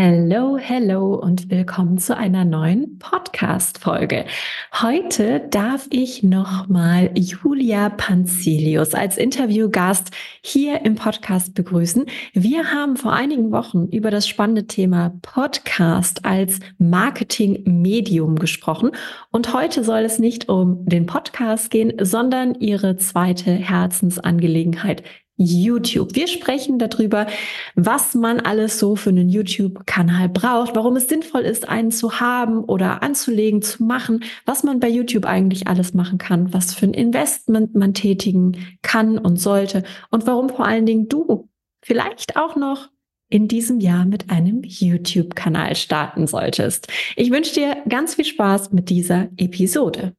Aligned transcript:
Hello, 0.00 0.56
hello 0.56 1.16
und 1.16 1.50
willkommen 1.50 1.98
zu 1.98 2.16
einer 2.16 2.44
neuen 2.44 3.00
Podcast-Folge. 3.00 4.26
Heute 4.80 5.40
darf 5.50 5.88
ich 5.90 6.22
nochmal 6.22 7.10
Julia 7.16 7.88
Panzilius 7.88 8.94
als 8.94 9.18
Interviewgast 9.18 10.12
hier 10.40 10.84
im 10.84 10.94
Podcast 10.94 11.52
begrüßen. 11.54 12.06
Wir 12.32 12.70
haben 12.70 12.96
vor 12.96 13.12
einigen 13.12 13.50
Wochen 13.50 13.88
über 13.88 14.12
das 14.12 14.28
spannende 14.28 14.68
Thema 14.68 15.18
Podcast 15.20 16.24
als 16.24 16.60
Marketing-Medium 16.78 18.36
gesprochen 18.36 18.92
und 19.32 19.52
heute 19.52 19.82
soll 19.82 20.02
es 20.02 20.20
nicht 20.20 20.48
um 20.48 20.86
den 20.86 21.06
Podcast 21.06 21.72
gehen, 21.72 21.94
sondern 22.00 22.54
ihre 22.54 22.98
zweite 22.98 23.50
Herzensangelegenheit, 23.50 25.02
YouTube. 25.38 26.14
Wir 26.14 26.26
sprechen 26.26 26.78
darüber, 26.78 27.26
was 27.74 28.14
man 28.14 28.40
alles 28.40 28.78
so 28.78 28.96
für 28.96 29.10
einen 29.10 29.28
YouTube-Kanal 29.28 30.28
braucht, 30.28 30.74
warum 30.74 30.96
es 30.96 31.08
sinnvoll 31.08 31.42
ist, 31.42 31.68
einen 31.68 31.90
zu 31.90 32.20
haben 32.20 32.64
oder 32.64 33.02
anzulegen, 33.02 33.62
zu 33.62 33.84
machen, 33.84 34.24
was 34.44 34.64
man 34.64 34.80
bei 34.80 34.88
YouTube 34.88 35.24
eigentlich 35.24 35.68
alles 35.68 35.94
machen 35.94 36.18
kann, 36.18 36.52
was 36.52 36.74
für 36.74 36.86
ein 36.86 36.94
Investment 36.94 37.74
man 37.74 37.94
tätigen 37.94 38.78
kann 38.82 39.16
und 39.16 39.40
sollte 39.40 39.84
und 40.10 40.26
warum 40.26 40.48
vor 40.48 40.66
allen 40.66 40.86
Dingen 40.86 41.08
du 41.08 41.48
vielleicht 41.82 42.36
auch 42.36 42.56
noch 42.56 42.90
in 43.30 43.46
diesem 43.46 43.78
Jahr 43.80 44.04
mit 44.04 44.30
einem 44.30 44.62
YouTube-Kanal 44.64 45.76
starten 45.76 46.26
solltest. 46.26 46.88
Ich 47.14 47.30
wünsche 47.30 47.54
dir 47.54 47.76
ganz 47.88 48.14
viel 48.14 48.24
Spaß 48.24 48.72
mit 48.72 48.88
dieser 48.90 49.28
Episode. 49.36 50.14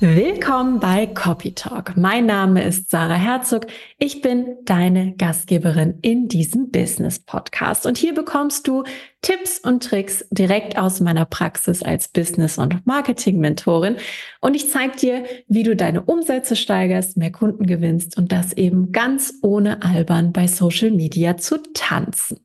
Willkommen 0.00 0.80
bei 0.80 1.06
Copy 1.06 1.54
Talk. 1.54 1.96
Mein 1.96 2.26
Name 2.26 2.64
ist 2.64 2.90
Sarah 2.90 3.14
Herzog. 3.14 3.66
Ich 3.98 4.20
bin 4.22 4.56
deine 4.64 5.14
Gastgeberin 5.16 6.00
in 6.02 6.26
diesem 6.26 6.72
Business 6.72 7.20
Podcast. 7.20 7.86
Und 7.86 7.96
hier 7.96 8.12
bekommst 8.12 8.66
du 8.66 8.82
Tipps 9.22 9.60
und 9.60 9.84
Tricks 9.84 10.26
direkt 10.32 10.76
aus 10.76 10.98
meiner 10.98 11.24
Praxis 11.24 11.82
als 11.82 12.08
Business- 12.08 12.58
und 12.58 12.84
Marketing-Mentorin. 12.86 13.96
Und 14.40 14.56
ich 14.56 14.68
zeige 14.68 14.96
dir, 14.96 15.24
wie 15.46 15.62
du 15.62 15.76
deine 15.76 16.02
Umsätze 16.02 16.56
steigerst, 16.56 17.16
mehr 17.16 17.32
Kunden 17.32 17.64
gewinnst 17.64 18.18
und 18.18 18.32
das 18.32 18.52
eben 18.52 18.90
ganz 18.90 19.34
ohne 19.42 19.80
albern 19.82 20.32
bei 20.32 20.48
Social 20.48 20.90
Media 20.90 21.36
zu 21.36 21.62
tanzen. 21.72 22.44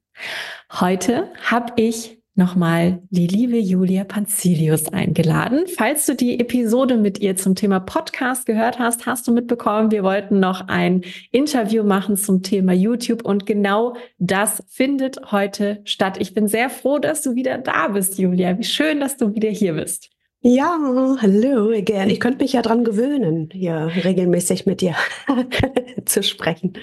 Heute 0.72 1.32
habe 1.50 1.74
ich 1.78 2.19
nochmal 2.36 3.02
die 3.10 3.28
liebe 3.28 3.58
Julia 3.58 4.04
Panzilius 4.04 4.88
eingeladen. 4.88 5.66
Falls 5.76 6.06
du 6.06 6.16
die 6.16 6.40
Episode 6.40 6.98
mit 6.98 7.20
ihr 7.20 7.36
zum 7.36 7.56
Thema 7.56 7.80
Podcast 7.80 8.46
gehört 8.46 8.80
hast, 8.80 9.06
hast 9.06 9.28
du 9.28 9.34
mitbekommen, 9.34 9.92
wir 9.92 10.04
wollten 10.04 10.40
noch 10.40 10.68
ein 10.68 11.04
Interview 11.32 11.84
machen 11.84 12.18
zum 12.18 12.42
Thema 12.42 12.74
YouTube 12.74 13.26
und 13.26 13.46
genau 13.46 13.96
das 14.18 14.64
findet 14.68 15.32
heute 15.32 15.82
statt. 15.84 16.18
Ich 16.20 16.34
bin 16.34 16.48
sehr 16.48 16.70
froh, 16.70 17.00
dass 17.00 17.22
du 17.22 17.36
wieder 17.36 17.58
da 17.58 17.90
bist, 17.90 18.18
Julia. 18.18 18.58
Wie 18.58 18.64
schön, 18.64 19.00
dass 19.00 19.18
du 19.18 19.36
wieder 19.36 19.50
hier 19.50 19.74
bist. 19.74 20.10
Ja, 20.42 20.80
hallo 21.22 21.72
again. 21.72 22.10
Ich 22.10 22.22
könnte 22.22 22.42
mich 22.42 22.54
ja 22.54 22.62
dran 22.62 22.86
gewöhnen, 22.86 23.50
hier 23.52 23.92
regelmäßig 24.06 24.66
mit 24.66 24.80
dir 24.80 24.96
zu 26.06 26.24
sprechen. 26.24 26.78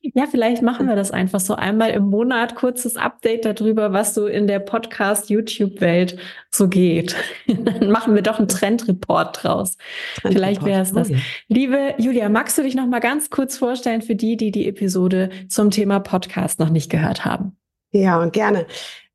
Ja, 0.00 0.26
vielleicht 0.30 0.62
machen 0.62 0.86
wir 0.86 0.94
das 0.94 1.10
einfach 1.10 1.40
so 1.40 1.54
einmal 1.54 1.90
im 1.90 2.04
Monat, 2.04 2.54
kurzes 2.54 2.96
Update 2.96 3.44
darüber, 3.44 3.92
was 3.92 4.14
so 4.14 4.26
in 4.26 4.46
der 4.46 4.60
Podcast-YouTube-Welt 4.60 6.16
so 6.50 6.68
geht. 6.68 7.16
Dann 7.48 7.90
machen 7.90 8.14
wir 8.14 8.22
doch 8.22 8.38
einen 8.38 8.46
Trendreport 8.46 9.42
draus. 9.42 9.76
Trend 10.20 10.34
vielleicht 10.34 10.64
wäre 10.64 10.82
es 10.82 10.92
das. 10.92 11.10
Oh, 11.10 11.14
ja. 11.14 11.18
Liebe 11.48 11.94
Julia, 11.98 12.28
magst 12.28 12.56
du 12.56 12.62
dich 12.62 12.76
noch 12.76 12.86
mal 12.86 13.00
ganz 13.00 13.28
kurz 13.30 13.58
vorstellen 13.58 14.02
für 14.02 14.14
die, 14.14 14.36
die 14.36 14.52
die 14.52 14.68
Episode 14.68 15.30
zum 15.48 15.70
Thema 15.70 15.98
Podcast 15.98 16.60
noch 16.60 16.70
nicht 16.70 16.90
gehört 16.90 17.24
haben? 17.24 17.56
Ja, 17.90 18.24
gerne. 18.26 18.66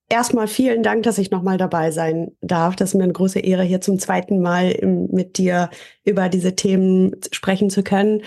Erstmal 0.09 0.47
vielen 0.47 0.83
Dank, 0.83 1.03
dass 1.03 1.17
ich 1.17 1.31
nochmal 1.31 1.57
dabei 1.57 1.91
sein 1.91 2.33
darf. 2.41 2.75
Das 2.75 2.89
ist 2.89 2.95
mir 2.95 3.03
eine 3.03 3.13
große 3.13 3.39
Ehre, 3.39 3.63
hier 3.63 3.81
zum 3.81 3.99
zweiten 3.99 4.41
Mal 4.41 4.77
mit 5.11 5.37
dir 5.37 5.69
über 6.03 6.27
diese 6.29 6.55
Themen 6.55 7.15
sprechen 7.31 7.69
zu 7.69 7.83
können. 7.83 8.21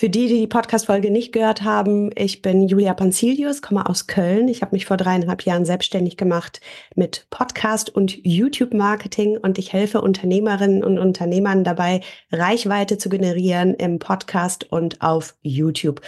Für 0.00 0.08
die, 0.08 0.28
die 0.28 0.38
die 0.38 0.46
Podcast-Folge 0.46 1.10
nicht 1.10 1.30
gehört 1.30 1.60
haben, 1.60 2.10
ich 2.16 2.40
bin 2.40 2.66
Julia 2.66 2.94
Panzilius, 2.94 3.60
komme 3.60 3.86
aus 3.86 4.06
Köln. 4.06 4.48
Ich 4.48 4.62
habe 4.62 4.74
mich 4.74 4.86
vor 4.86 4.96
dreieinhalb 4.96 5.42
Jahren 5.42 5.66
selbstständig 5.66 6.16
gemacht 6.16 6.62
mit 6.94 7.26
Podcast 7.28 7.90
und 7.90 8.16
YouTube-Marketing 8.24 9.36
und 9.36 9.58
ich 9.58 9.74
helfe 9.74 10.00
Unternehmerinnen 10.00 10.82
und 10.82 10.98
Unternehmern 10.98 11.64
dabei, 11.64 12.00
Reichweite 12.32 12.96
zu 12.96 13.10
generieren 13.10 13.74
im 13.74 13.98
Podcast 13.98 14.72
und 14.72 15.02
auf 15.02 15.36
YouTube. 15.42 16.00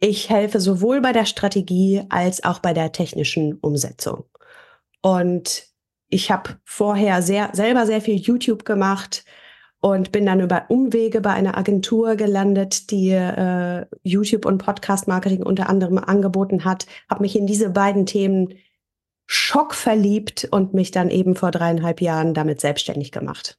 Ich 0.00 0.28
helfe 0.28 0.60
sowohl 0.60 1.00
bei 1.00 1.12
der 1.12 1.24
Strategie 1.24 2.02
als 2.10 2.44
auch 2.44 2.58
bei 2.58 2.74
der 2.74 2.92
technischen 2.92 3.54
Umsetzung. 3.54 4.24
Und 5.00 5.68
ich 6.10 6.30
habe 6.30 6.58
vorher 6.62 7.22
sehr, 7.22 7.48
selber 7.54 7.86
sehr 7.86 8.02
viel 8.02 8.16
YouTube 8.16 8.66
gemacht, 8.66 9.24
und 9.84 10.12
bin 10.12 10.24
dann 10.24 10.40
über 10.40 10.64
Umwege 10.68 11.20
bei 11.20 11.34
einer 11.34 11.58
Agentur 11.58 12.16
gelandet, 12.16 12.90
die 12.90 13.10
äh, 13.10 13.84
YouTube 14.02 14.46
und 14.46 14.56
Podcast 14.56 15.08
Marketing 15.08 15.42
unter 15.42 15.68
anderem 15.68 15.98
angeboten 15.98 16.64
hat, 16.64 16.86
habe 17.10 17.20
mich 17.20 17.36
in 17.36 17.46
diese 17.46 17.68
beiden 17.68 18.06
Themen 18.06 18.54
schockverliebt 19.26 20.48
und 20.50 20.72
mich 20.72 20.90
dann 20.90 21.10
eben 21.10 21.36
vor 21.36 21.50
dreieinhalb 21.50 22.00
Jahren 22.00 22.32
damit 22.32 22.62
selbstständig 22.62 23.12
gemacht. 23.12 23.58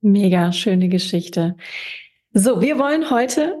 Mega 0.00 0.54
schöne 0.54 0.88
Geschichte. 0.88 1.54
So, 2.32 2.62
wir 2.62 2.78
wollen 2.78 3.10
heute 3.10 3.58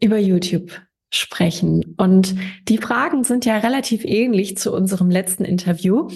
über 0.00 0.18
YouTube 0.18 0.70
sprechen 1.10 1.96
und 1.96 2.36
die 2.68 2.78
Fragen 2.78 3.24
sind 3.24 3.44
ja 3.44 3.58
relativ 3.58 4.04
ähnlich 4.04 4.56
zu 4.56 4.72
unserem 4.72 5.10
letzten 5.10 5.44
Interview. 5.44 6.10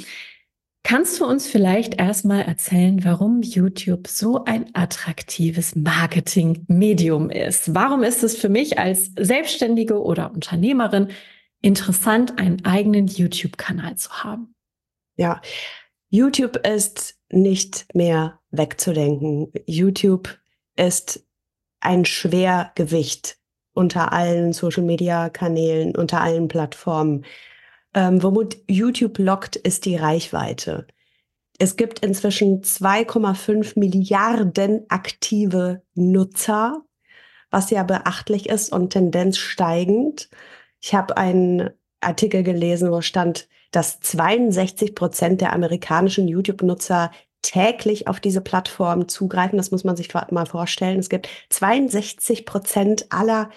Kannst 0.82 1.20
du 1.20 1.26
uns 1.26 1.46
vielleicht 1.46 2.00
erstmal 2.00 2.42
erzählen, 2.42 3.04
warum 3.04 3.42
YouTube 3.42 4.08
so 4.08 4.44
ein 4.44 4.70
attraktives 4.74 5.76
Marketingmedium 5.76 7.30
ist? 7.30 7.74
Warum 7.74 8.02
ist 8.02 8.22
es 8.22 8.36
für 8.36 8.48
mich 8.48 8.78
als 8.78 9.12
Selbstständige 9.18 10.02
oder 10.02 10.32
Unternehmerin 10.32 11.08
interessant, 11.60 12.38
einen 12.38 12.64
eigenen 12.64 13.06
YouTube-Kanal 13.06 13.96
zu 13.96 14.10
haben? 14.10 14.54
Ja, 15.16 15.42
YouTube 16.08 16.66
ist 16.66 17.18
nicht 17.30 17.86
mehr 17.94 18.40
wegzudenken. 18.50 19.52
YouTube 19.66 20.38
ist 20.76 21.24
ein 21.80 22.04
Schwergewicht 22.04 23.36
unter 23.74 24.12
allen 24.12 24.52
Social-Media-Kanälen, 24.52 25.94
unter 25.94 26.20
allen 26.20 26.48
Plattformen. 26.48 27.24
Ähm, 27.94 28.22
womit 28.22 28.62
YouTube 28.68 29.18
lockt, 29.18 29.56
ist 29.56 29.84
die 29.84 29.96
Reichweite. 29.96 30.86
Es 31.58 31.76
gibt 31.76 31.98
inzwischen 31.98 32.62
2,5 32.62 33.78
Milliarden 33.78 34.86
aktive 34.88 35.82
Nutzer, 35.94 36.82
was 37.50 37.70
ja 37.70 37.82
beachtlich 37.82 38.48
ist 38.48 38.72
und 38.72 38.90
Tendenz 38.90 39.36
steigend. 39.36 40.30
Ich 40.80 40.94
habe 40.94 41.16
einen 41.16 41.70
Artikel 42.00 42.42
gelesen, 42.42 42.90
wo 42.90 43.02
stand, 43.02 43.48
dass 43.72 44.00
62 44.00 44.94
Prozent 44.94 45.40
der 45.40 45.52
amerikanischen 45.52 46.28
YouTube-Nutzer 46.28 47.10
täglich 47.42 48.08
auf 48.08 48.20
diese 48.20 48.40
Plattform 48.40 49.08
zugreifen. 49.08 49.56
Das 49.56 49.70
muss 49.70 49.84
man 49.84 49.96
sich 49.96 50.12
mal 50.14 50.46
vorstellen. 50.46 50.98
Es 50.98 51.08
gibt 51.08 51.28
62 51.50 52.46
Prozent 52.46 53.06
aller 53.10 53.50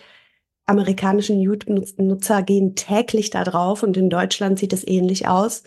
amerikanischen 0.65 1.39
YouTube-Nutzer 1.39 2.43
gehen 2.43 2.75
täglich 2.75 3.29
da 3.29 3.43
drauf 3.43 3.83
und 3.83 3.97
in 3.97 4.09
Deutschland 4.09 4.59
sieht 4.59 4.73
es 4.73 4.87
ähnlich 4.87 5.27
aus. 5.27 5.63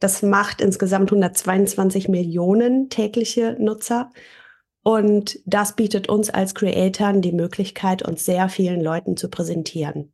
Das 0.00 0.22
macht 0.22 0.60
insgesamt 0.60 1.12
122 1.12 2.08
Millionen 2.08 2.88
tägliche 2.88 3.56
Nutzer. 3.60 4.10
Und 4.82 5.38
das 5.46 5.76
bietet 5.76 6.08
uns 6.08 6.28
als 6.28 6.56
Creatoren 6.56 7.22
die 7.22 7.30
Möglichkeit, 7.30 8.02
uns 8.02 8.24
sehr 8.24 8.48
vielen 8.48 8.80
Leuten 8.80 9.16
zu 9.16 9.28
präsentieren. 9.28 10.12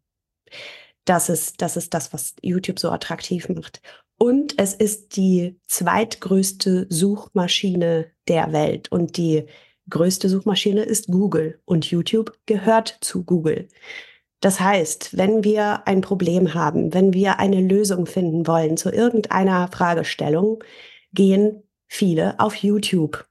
Das 1.06 1.30
ist, 1.30 1.62
das 1.62 1.78
ist 1.78 1.94
das, 1.94 2.12
was 2.12 2.34
YouTube 2.42 2.78
so 2.78 2.90
attraktiv 2.90 3.48
macht. 3.48 3.80
Und 4.18 4.58
es 4.58 4.74
ist 4.74 5.16
die 5.16 5.58
zweitgrößte 5.66 6.86
Suchmaschine 6.90 8.10
der 8.26 8.52
Welt. 8.52 8.92
Und 8.92 9.16
die 9.16 9.46
größte 9.88 10.28
Suchmaschine 10.28 10.82
ist 10.82 11.06
Google. 11.06 11.62
Und 11.64 11.90
YouTube 11.90 12.36
gehört 12.44 12.98
zu 13.00 13.24
Google. 13.24 13.68
Das 14.40 14.60
heißt, 14.60 15.16
wenn 15.16 15.42
wir 15.42 15.86
ein 15.86 16.00
Problem 16.00 16.54
haben, 16.54 16.94
wenn 16.94 17.12
wir 17.12 17.40
eine 17.40 17.60
Lösung 17.60 18.06
finden 18.06 18.46
wollen 18.46 18.76
zu 18.76 18.90
irgendeiner 18.90 19.68
Fragestellung, 19.68 20.62
gehen 21.12 21.64
viele 21.88 22.38
auf 22.38 22.54
YouTube. 22.54 23.26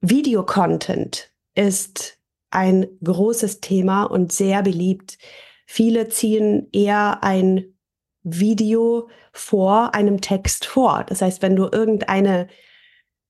Videocontent 0.00 1.30
ist 1.54 2.18
ein 2.50 2.86
großes 3.02 3.60
Thema 3.60 4.04
und 4.04 4.32
sehr 4.32 4.62
beliebt. 4.62 5.18
Viele 5.66 6.08
ziehen 6.08 6.68
eher 6.72 7.22
ein 7.24 7.76
Video 8.22 9.08
vor 9.32 9.94
einem 9.94 10.20
Text 10.20 10.66
vor. 10.66 11.04
Das 11.08 11.22
heißt, 11.22 11.42
wenn 11.42 11.56
du 11.56 11.68
irgendeine 11.70 12.48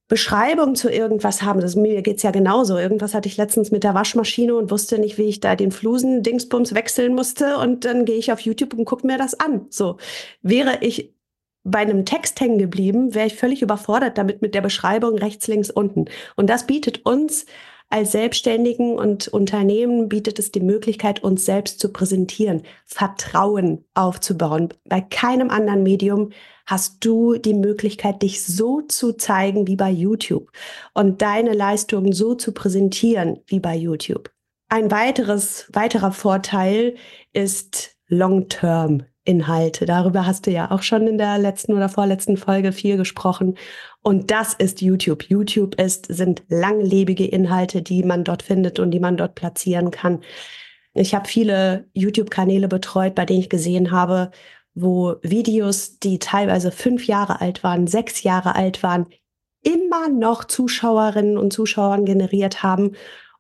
Beschreibung 0.08 0.76
zu 0.76 0.91
irgendwas 0.91 1.43
haben. 1.43 1.61
Das, 1.61 1.75
mir 1.75 2.03
geht's 2.03 2.23
ja 2.23 2.31
genauso. 2.31 2.79
Irgendwas 2.79 3.14
hatte 3.14 3.29
ich 3.29 3.37
letztens 3.37 3.70
mit 3.70 3.82
der 3.82 3.94
Waschmaschine 3.94 4.55
und 4.55 4.70
wusste 4.70 4.99
nicht, 4.99 5.19
wie 5.19 5.25
ich 5.25 5.41
da 5.41 5.56
den 5.56 5.73
Flusen-Dingsbums 5.73 6.75
wechseln 6.75 7.14
musste. 7.14 7.58
Und 7.58 7.85
dann 7.85 8.05
gehe 8.05 8.17
ich 8.17 8.32
auf 8.32 8.41
YouTube 8.41 8.75
und 8.75 8.85
gucke 8.85 9.06
mir 9.06 9.19
das 9.19 9.38
an. 9.38 9.67
So 9.70 9.97
wäre 10.43 10.79
ich 10.81 11.12
bei 11.64 11.81
einem 11.81 12.05
Text 12.05 12.41
hängen 12.41 12.58
geblieben, 12.58 13.14
wäre 13.14 13.26
ich 13.26 13.35
völlig 13.35 13.61
überfordert 13.61 14.19
damit 14.19 14.41
mit 14.41 14.55
der 14.55 14.61
Beschreibung 14.61 15.19
rechts, 15.19 15.49
links, 15.49 15.70
unten. 15.70 16.05
Und 16.37 16.49
das 16.49 16.67
bietet 16.67 17.05
uns 17.05 17.44
als 17.88 18.12
Selbstständigen 18.12 18.98
und 18.98 19.28
Unternehmen 19.28 20.08
bietet 20.08 20.38
es 20.38 20.50
die 20.50 20.60
Möglichkeit, 20.60 21.22
uns 21.22 21.44
selbst 21.44 21.78
zu 21.78 21.92
präsentieren, 21.92 22.62
Vertrauen 22.84 23.84
aufzubauen. 23.94 24.74
Bei 24.84 25.00
keinem 25.00 25.50
anderen 25.50 25.84
Medium 25.84 26.30
hast 26.66 27.04
du 27.04 27.36
die 27.36 27.54
Möglichkeit, 27.54 28.22
dich 28.22 28.44
so 28.44 28.80
zu 28.82 29.12
zeigen 29.12 29.68
wie 29.68 29.76
bei 29.76 29.90
YouTube 29.90 30.50
und 30.94 31.22
deine 31.22 31.52
Leistungen 31.52 32.12
so 32.12 32.34
zu 32.34 32.52
präsentieren 32.52 33.38
wie 33.46 33.60
bei 33.60 33.76
YouTube. 33.76 34.32
Ein 34.68 34.90
weiteres, 34.90 35.68
weiterer 35.72 36.10
Vorteil 36.10 36.96
ist 37.32 37.96
Long-Term 38.08 39.04
Inhalte. 39.26 39.84
Darüber 39.84 40.26
hast 40.26 40.46
du 40.46 40.50
ja 40.50 40.70
auch 40.70 40.82
schon 40.82 41.06
in 41.06 41.19
der 41.19 41.38
letzten 41.38 41.75
oder 41.75 41.88
vorletzten 41.88 42.37
Folge 42.37 42.73
viel 42.73 42.96
gesprochen. 42.96 43.56
Und 44.02 44.31
das 44.31 44.55
ist 44.55 44.81
YouTube. 44.81 45.25
YouTube 45.25 45.81
ist, 45.81 46.06
sind 46.06 46.43
langlebige 46.49 47.26
Inhalte, 47.26 47.82
die 47.82 48.02
man 48.02 48.25
dort 48.25 48.43
findet 48.43 48.78
und 48.78 48.90
die 48.93 49.00
man 49.00 49.17
dort 49.17 49.34
platzieren 49.34 49.90
kann. 49.90 50.20
Ich 50.94 51.14
habe 51.14 51.28
viele 51.28 51.88
YouTube-Kanäle 51.93 52.69
betreut, 52.69 53.14
bei 53.14 53.26
denen 53.26 53.40
ich 53.40 53.50
gesehen 53.50 53.90
habe, 53.90 54.31
wo 54.75 55.17
Videos, 55.23 55.99
die 55.99 56.19
teilweise 56.19 56.70
fünf 56.70 57.06
Jahre 57.06 57.40
alt 57.40 57.62
waren, 57.64 57.87
sechs 57.87 58.22
Jahre 58.22 58.55
alt 58.55 58.82
waren, 58.82 59.06
immer 59.62 60.08
noch 60.08 60.44
Zuschauerinnen 60.44 61.37
und 61.37 61.52
Zuschauern 61.52 62.05
generiert 62.05 62.62
haben 62.62 62.93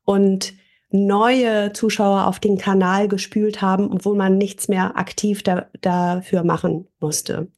und 0.04 0.54
neue 0.90 1.72
Zuschauer 1.72 2.26
auf 2.26 2.38
den 2.40 2.58
Kanal 2.58 3.08
gespült 3.08 3.60
haben, 3.60 3.90
obwohl 3.92 4.16
man 4.16 4.38
nichts 4.38 4.68
mehr 4.68 4.96
aktiv 4.96 5.42
da, 5.42 5.66
dafür 5.80 6.44
machen 6.44 6.88
musste. 7.00 7.48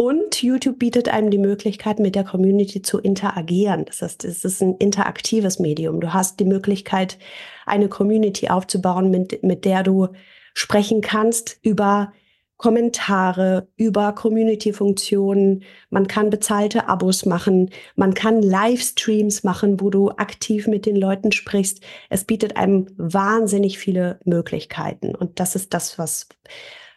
Und 0.00 0.44
YouTube 0.44 0.78
bietet 0.78 1.08
einem 1.08 1.32
die 1.32 1.38
Möglichkeit, 1.38 1.98
mit 1.98 2.14
der 2.14 2.22
Community 2.22 2.82
zu 2.82 3.00
interagieren. 3.00 3.84
Das 3.84 4.00
heißt, 4.00 4.24
es 4.24 4.44
ist 4.44 4.62
ein 4.62 4.76
interaktives 4.76 5.58
Medium. 5.58 6.00
Du 6.00 6.12
hast 6.12 6.38
die 6.38 6.44
Möglichkeit, 6.44 7.18
eine 7.66 7.88
Community 7.88 8.48
aufzubauen, 8.48 9.10
mit, 9.10 9.42
mit 9.42 9.64
der 9.64 9.82
du 9.82 10.08
sprechen 10.54 11.00
kannst 11.00 11.58
über 11.62 12.12
Kommentare, 12.58 13.68
über 13.76 14.12
Community-Funktionen. 14.12 15.62
Man 15.90 16.08
kann 16.08 16.28
bezahlte 16.28 16.88
Abos 16.88 17.24
machen. 17.24 17.70
Man 17.94 18.14
kann 18.14 18.42
Livestreams 18.42 19.44
machen, 19.44 19.80
wo 19.80 19.90
du 19.90 20.10
aktiv 20.10 20.66
mit 20.66 20.84
den 20.84 20.96
Leuten 20.96 21.32
sprichst. 21.32 21.80
Es 22.10 22.24
bietet 22.24 22.56
einem 22.56 22.86
wahnsinnig 22.96 23.78
viele 23.78 24.20
Möglichkeiten. 24.24 25.14
Und 25.14 25.40
das 25.40 25.54
ist 25.54 25.72
das, 25.72 25.98
was, 25.98 26.28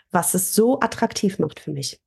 was 0.09 0.33
es 0.33 0.53
so 0.55 0.79
attraktiv 0.79 1.37
macht 1.37 1.59
für 1.59 1.71
mich. 1.71 2.01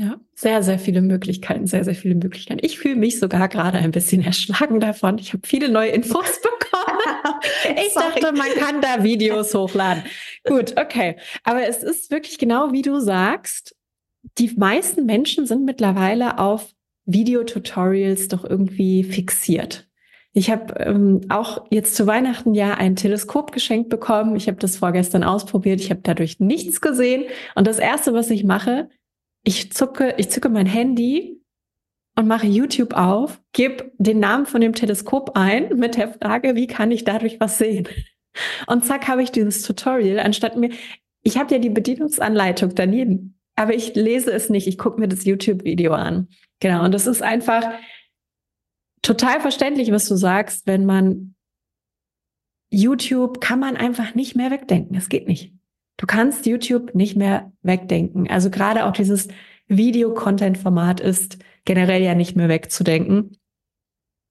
Ja, 0.00 0.18
sehr, 0.34 0.62
sehr 0.62 0.78
viele 0.78 1.02
Möglichkeiten, 1.02 1.66
sehr, 1.66 1.84
sehr 1.84 1.94
viele 1.94 2.14
Möglichkeiten. 2.14 2.64
Ich 2.64 2.78
fühle 2.78 2.96
mich 2.96 3.18
sogar 3.18 3.48
gerade 3.48 3.76
ein 3.76 3.90
bisschen 3.90 4.24
erschlagen 4.24 4.80
davon. 4.80 5.18
Ich 5.18 5.34
habe 5.34 5.46
viele 5.46 5.68
neue 5.68 5.90
Infos 5.90 6.40
bekommen. 6.42 7.38
ich 7.76 7.92
dachte, 7.92 8.32
man 8.32 8.48
kann 8.58 8.80
da 8.80 9.04
Videos 9.04 9.52
hochladen. 9.54 10.02
Gut, 10.48 10.80
okay. 10.80 11.16
Aber 11.44 11.68
es 11.68 11.82
ist 11.82 12.10
wirklich 12.10 12.38
genau 12.38 12.72
wie 12.72 12.80
du 12.80 12.98
sagst. 12.98 13.76
Die 14.38 14.50
meisten 14.56 15.04
Menschen 15.04 15.44
sind 15.44 15.66
mittlerweile 15.66 16.38
auf 16.38 16.72
Videotutorials 17.04 18.28
doch 18.28 18.44
irgendwie 18.44 19.04
fixiert. 19.04 19.86
Ich 20.32 20.50
habe 20.50 20.76
ähm, 20.78 21.26
auch 21.28 21.66
jetzt 21.68 21.94
zu 21.94 22.06
Weihnachten 22.06 22.54
ja 22.54 22.72
ein 22.72 22.96
Teleskop 22.96 23.52
geschenkt 23.52 23.90
bekommen. 23.90 24.34
Ich 24.36 24.46
habe 24.46 24.58
das 24.58 24.78
vorgestern 24.78 25.24
ausprobiert. 25.24 25.82
Ich 25.82 25.90
habe 25.90 26.00
dadurch 26.02 26.40
nichts 26.40 26.80
gesehen. 26.80 27.24
Und 27.54 27.66
das 27.66 27.78
Erste, 27.78 28.14
was 28.14 28.30
ich 28.30 28.44
mache, 28.44 28.88
ich 29.42 29.72
zucke, 29.72 30.14
ich 30.18 30.30
zücke 30.30 30.48
mein 30.48 30.66
Handy 30.66 31.40
und 32.16 32.26
mache 32.26 32.46
YouTube 32.46 32.94
auf, 32.94 33.40
gebe 33.52 33.92
den 33.98 34.20
Namen 34.20 34.46
von 34.46 34.60
dem 34.60 34.74
Teleskop 34.74 35.32
ein 35.34 35.76
mit 35.76 35.96
der 35.96 36.12
Frage, 36.12 36.54
wie 36.54 36.66
kann 36.66 36.90
ich 36.90 37.04
dadurch 37.04 37.40
was 37.40 37.58
sehen? 37.58 37.88
Und 38.66 38.84
zack, 38.84 39.08
habe 39.08 39.22
ich 39.22 39.32
dieses 39.32 39.62
Tutorial, 39.62 40.18
anstatt 40.20 40.56
mir, 40.56 40.70
ich 41.22 41.38
habe 41.38 41.54
ja 41.54 41.60
die 41.60 41.70
Bedienungsanleitung 41.70 42.74
daneben, 42.74 43.38
aber 43.56 43.74
ich 43.74 43.94
lese 43.94 44.32
es 44.32 44.50
nicht, 44.50 44.66
ich 44.66 44.78
gucke 44.78 45.00
mir 45.00 45.08
das 45.08 45.24
YouTube-Video 45.24 45.92
an. 45.92 46.28
Genau, 46.60 46.84
und 46.84 46.92
das 46.92 47.06
ist 47.06 47.22
einfach 47.22 47.64
total 49.02 49.40
verständlich, 49.40 49.90
was 49.90 50.06
du 50.08 50.14
sagst, 50.14 50.66
wenn 50.66 50.84
man 50.84 51.34
YouTube 52.70 53.40
kann 53.40 53.58
man 53.58 53.76
einfach 53.76 54.14
nicht 54.14 54.36
mehr 54.36 54.50
wegdenken. 54.50 54.96
Es 54.96 55.08
geht 55.08 55.26
nicht. 55.26 55.52
Du 56.00 56.06
kannst 56.06 56.46
YouTube 56.46 56.94
nicht 56.94 57.14
mehr 57.14 57.52
wegdenken. 57.60 58.26
Also 58.30 58.48
gerade 58.48 58.86
auch 58.86 58.92
dieses 58.92 59.28
Video-Content-Format 59.68 60.98
ist 60.98 61.36
generell 61.66 62.02
ja 62.02 62.14
nicht 62.14 62.36
mehr 62.36 62.48
wegzudenken. 62.48 63.36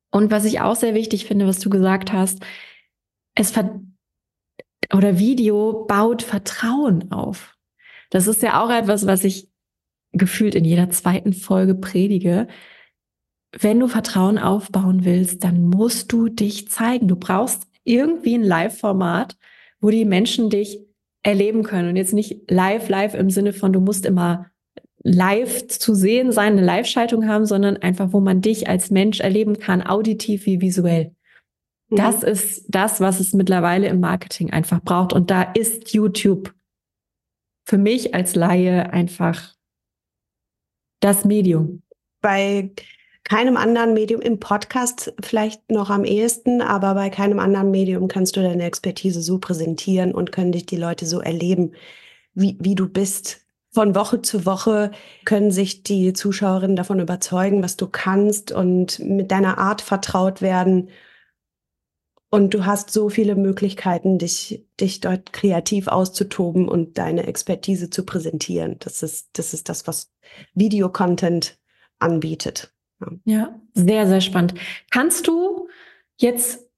Und 0.09 0.31
was 0.31 0.45
ich 0.45 0.61
auch 0.61 0.75
sehr 0.75 0.95
wichtig 0.95 1.25
finde, 1.25 1.45
was 1.45 1.59
du 1.59 1.69
gesagt 1.69 2.11
hast, 2.11 2.43
es 3.35 3.51
ver 3.51 3.79
oder 4.91 5.19
Video 5.19 5.85
baut 5.85 6.23
Vertrauen 6.23 7.11
auf. 7.11 7.55
Das 8.09 8.25
ist 8.25 8.41
ja 8.41 8.63
auch 8.63 8.71
etwas, 8.71 9.05
was 9.05 9.23
ich 9.23 9.51
gefühlt 10.11 10.55
in 10.55 10.65
jeder 10.65 10.89
zweiten 10.89 11.33
Folge 11.33 11.75
predige. 11.75 12.47
Wenn 13.51 13.79
du 13.79 13.87
Vertrauen 13.87 14.39
aufbauen 14.39 15.05
willst, 15.05 15.43
dann 15.43 15.65
musst 15.65 16.11
du 16.11 16.29
dich 16.29 16.67
zeigen. 16.69 17.07
Du 17.07 17.15
brauchst 17.15 17.67
irgendwie 17.83 18.33
ein 18.33 18.43
Live-Format, 18.43 19.37
wo 19.79 19.91
die 19.91 20.05
Menschen 20.05 20.49
dich 20.49 20.88
erleben 21.23 21.63
können. 21.63 21.89
Und 21.89 21.95
jetzt 21.95 22.13
nicht 22.13 22.49
live, 22.49 22.89
live 22.89 23.13
im 23.13 23.29
Sinne 23.29 23.53
von, 23.53 23.73
du 23.73 23.79
musst 23.79 24.05
immer 24.05 24.47
live 25.03 25.67
zu 25.67 25.95
sehen 25.95 26.31
sein, 26.31 26.53
eine 26.53 26.65
Live-Schaltung 26.65 27.27
haben, 27.27 27.45
sondern 27.45 27.77
einfach, 27.77 28.11
wo 28.11 28.19
man 28.19 28.41
dich 28.41 28.67
als 28.67 28.91
Mensch 28.91 29.19
erleben 29.19 29.59
kann, 29.59 29.81
auditiv 29.81 30.45
wie 30.45 30.61
visuell. 30.61 31.15
Mhm. 31.89 31.95
Das 31.95 32.23
ist 32.23 32.65
das, 32.67 32.99
was 32.99 33.19
es 33.19 33.33
mittlerweile 33.33 33.87
im 33.87 33.99
Marketing 33.99 34.51
einfach 34.51 34.81
braucht. 34.81 35.13
Und 35.13 35.31
da 35.31 35.43
ist 35.43 35.93
YouTube 35.93 36.53
für 37.65 37.77
mich 37.77 38.13
als 38.13 38.35
Laie 38.35 38.91
einfach 38.91 39.55
das 41.01 41.23
Medium. 41.23 41.83
Bei 42.21 42.71
keinem 43.29 43.57
anderen 43.57 43.93
Medium, 43.93 44.21
im 44.21 44.39
Podcast 44.39 45.13
vielleicht 45.21 45.69
noch 45.69 45.91
am 45.91 46.03
ehesten, 46.03 46.61
aber 46.61 46.95
bei 46.95 47.09
keinem 47.09 47.39
anderen 47.39 47.69
Medium 47.69 48.07
kannst 48.07 48.35
du 48.35 48.41
deine 48.41 48.63
Expertise 48.63 49.21
so 49.21 49.37
präsentieren 49.37 50.13
und 50.13 50.31
können 50.31 50.51
dich 50.51 50.65
die 50.65 50.77
Leute 50.77 51.05
so 51.05 51.19
erleben, 51.19 51.73
wie, 52.33 52.57
wie 52.59 52.73
du 52.73 52.89
bist. 52.89 53.41
Von 53.71 53.93
Woche 53.93 54.23
zu 54.23 54.47
Woche 54.47 54.89
können 55.25 55.51
sich 55.51 55.83
die 55.83 56.13
Zuschauerinnen 56.13 56.75
davon 56.75 56.99
überzeugen, 56.99 57.61
was 57.61 57.77
du 57.77 57.85
kannst 57.87 58.51
und 58.51 58.97
mit 58.97 59.29
deiner 59.29 59.59
Art 59.59 59.81
vertraut 59.81 60.41
werden. 60.41 60.89
Und 62.31 62.55
du 62.55 62.65
hast 62.65 62.89
so 62.89 63.09
viele 63.09 63.35
Möglichkeiten, 63.35 64.17
dich, 64.17 64.65
dich 64.79 65.01
dort 65.01 65.33
kreativ 65.33 65.87
auszutoben 65.87 66.67
und 66.67 66.97
deine 66.97 67.27
Expertise 67.27 67.91
zu 67.91 68.05
präsentieren. 68.05 68.77
Das 68.79 69.03
ist, 69.03 69.29
das 69.33 69.53
ist 69.53 69.69
das, 69.69 69.85
was 69.85 70.11
Videocontent 70.55 71.59
anbietet. 71.99 72.73
Ja, 73.25 73.59
sehr, 73.73 74.07
sehr 74.07 74.21
spannend. 74.21 74.55
Kannst 74.91 75.27
du 75.27 75.67
jetzt 76.17 76.69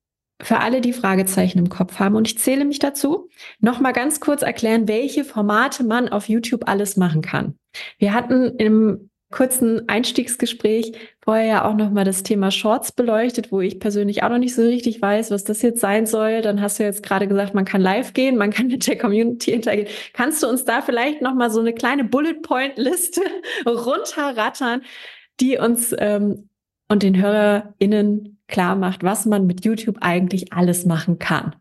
für 0.41 0.59
alle, 0.59 0.81
die 0.81 0.93
Fragezeichen 0.93 1.59
im 1.59 1.69
Kopf 1.69 1.99
haben, 1.99 2.15
und 2.15 2.27
ich 2.27 2.37
zähle 2.37 2.65
mich 2.65 2.79
dazu, 2.79 3.29
nochmal 3.59 3.93
ganz 3.93 4.19
kurz 4.19 4.41
erklären, 4.41 4.87
welche 4.87 5.23
Formate 5.23 5.83
man 5.83 6.09
auf 6.09 6.29
YouTube 6.29 6.67
alles 6.67 6.97
machen 6.97 7.21
kann. 7.21 7.55
Wir 7.99 8.13
hatten 8.13 8.55
im 8.57 9.09
kurzen 9.31 9.87
Einstiegsgespräch 9.87 10.91
vorher 11.23 11.45
ja 11.45 11.65
auch 11.65 11.75
nochmal 11.75 12.03
das 12.03 12.23
Thema 12.23 12.51
Shorts 12.51 12.91
beleuchtet, 12.91 13.51
wo 13.51 13.61
ich 13.61 13.79
persönlich 13.79 14.23
auch 14.23 14.29
noch 14.29 14.37
nicht 14.37 14.53
so 14.53 14.61
richtig 14.61 15.01
weiß, 15.01 15.31
was 15.31 15.45
das 15.45 15.61
jetzt 15.61 15.79
sein 15.79 16.05
soll. 16.05 16.41
Dann 16.41 16.61
hast 16.61 16.79
du 16.79 16.83
jetzt 16.83 17.01
gerade 17.01 17.27
gesagt, 17.27 17.53
man 17.53 17.65
kann 17.65 17.81
live 17.81 18.13
gehen, 18.13 18.35
man 18.35 18.51
kann 18.51 18.67
mit 18.67 18.85
der 18.87 18.97
Community 18.97 19.51
interagieren. 19.51 19.89
Kannst 20.13 20.43
du 20.43 20.47
uns 20.47 20.65
da 20.65 20.81
vielleicht 20.81 21.21
nochmal 21.21 21.49
so 21.49 21.61
eine 21.61 21.73
kleine 21.73 22.03
Bullet 22.03 22.41
Point 22.41 22.77
Liste 22.77 23.21
runterrattern, 23.65 24.81
die 25.41 25.57
uns 25.57 25.93
ähm, 25.97 26.49
und 26.87 27.03
den 27.03 27.19
HörerInnen 27.19 28.37
klar 28.47 28.75
macht, 28.75 29.03
was 29.03 29.25
man 29.25 29.47
mit 29.47 29.65
YouTube 29.65 29.97
eigentlich 30.01 30.53
alles 30.53 30.85
machen 30.85 31.19
kann. 31.19 31.55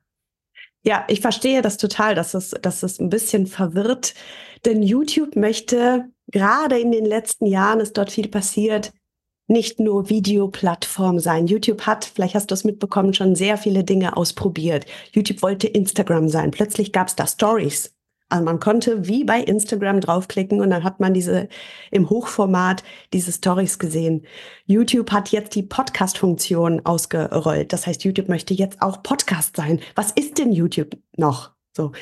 Ja, 0.83 1.05
ich 1.09 1.21
verstehe 1.21 1.63
das 1.63 1.77
total, 1.77 2.15
dass 2.15 2.35
es, 2.35 2.51
dass 2.51 2.83
es 2.83 2.99
ein 3.01 3.11
bisschen 3.11 3.47
verwirrt, 3.47 4.15
denn 4.65 4.83
YouTube 4.83 5.37
möchte, 5.37 6.07
gerade 6.31 6.79
in 6.79 6.91
den 6.91 7.05
letzten 7.05 7.47
Jahren 7.47 7.81
ist 7.81 7.97
dort 7.97 8.11
viel 8.11 8.29
passiert, 8.29 8.93
nicht 9.47 9.81
nur 9.81 10.09
Videoplattform 10.09 11.19
sein. 11.19 11.47
YouTube 11.47 11.83
hat, 11.83 12.05
vielleicht 12.05 12.35
hast 12.35 12.51
du 12.51 12.55
es 12.55 12.65
mitbekommen, 12.65 13.15
schon 13.15 13.35
sehr 13.35 13.57
viele 13.57 13.85
Dinge 13.85 14.17
ausprobiert. 14.17 14.87
YouTube 15.13 15.43
wollte 15.43 15.67
Instagram 15.67 16.29
sein. 16.29 16.51
Plötzlich 16.51 16.93
gab 16.93 17.09
es 17.09 17.17
da 17.17 17.27
Stories 17.27 17.93
Also 18.31 18.45
man 18.45 18.61
konnte 18.61 19.07
wie 19.07 19.25
bei 19.25 19.41
Instagram 19.41 20.01
draufklicken 20.01 20.61
und 20.61 20.71
dann 20.71 20.85
hat 20.85 21.01
man 21.01 21.13
diese 21.13 21.49
im 21.91 22.09
Hochformat 22.09 22.83
diese 23.13 23.33
Stories 23.33 23.79
gesehen. 23.79 24.25
YouTube 24.67 25.11
hat 25.11 25.31
jetzt 25.31 25.55
die 25.55 25.65
Podcast-Funktion 25.65 26.87
ausgerollt. 26.87 27.73
Das 27.73 27.87
heißt, 27.87 28.05
YouTube 28.05 28.29
möchte 28.29 28.55
jetzt 28.55 28.81
auch 28.81 29.03
Podcast 29.03 29.57
sein. 29.57 29.81
Was 29.97 30.13
ist 30.13 30.39
denn 30.39 30.53
YouTube 30.53 30.97
noch? 31.17 31.53
So. 31.77 31.93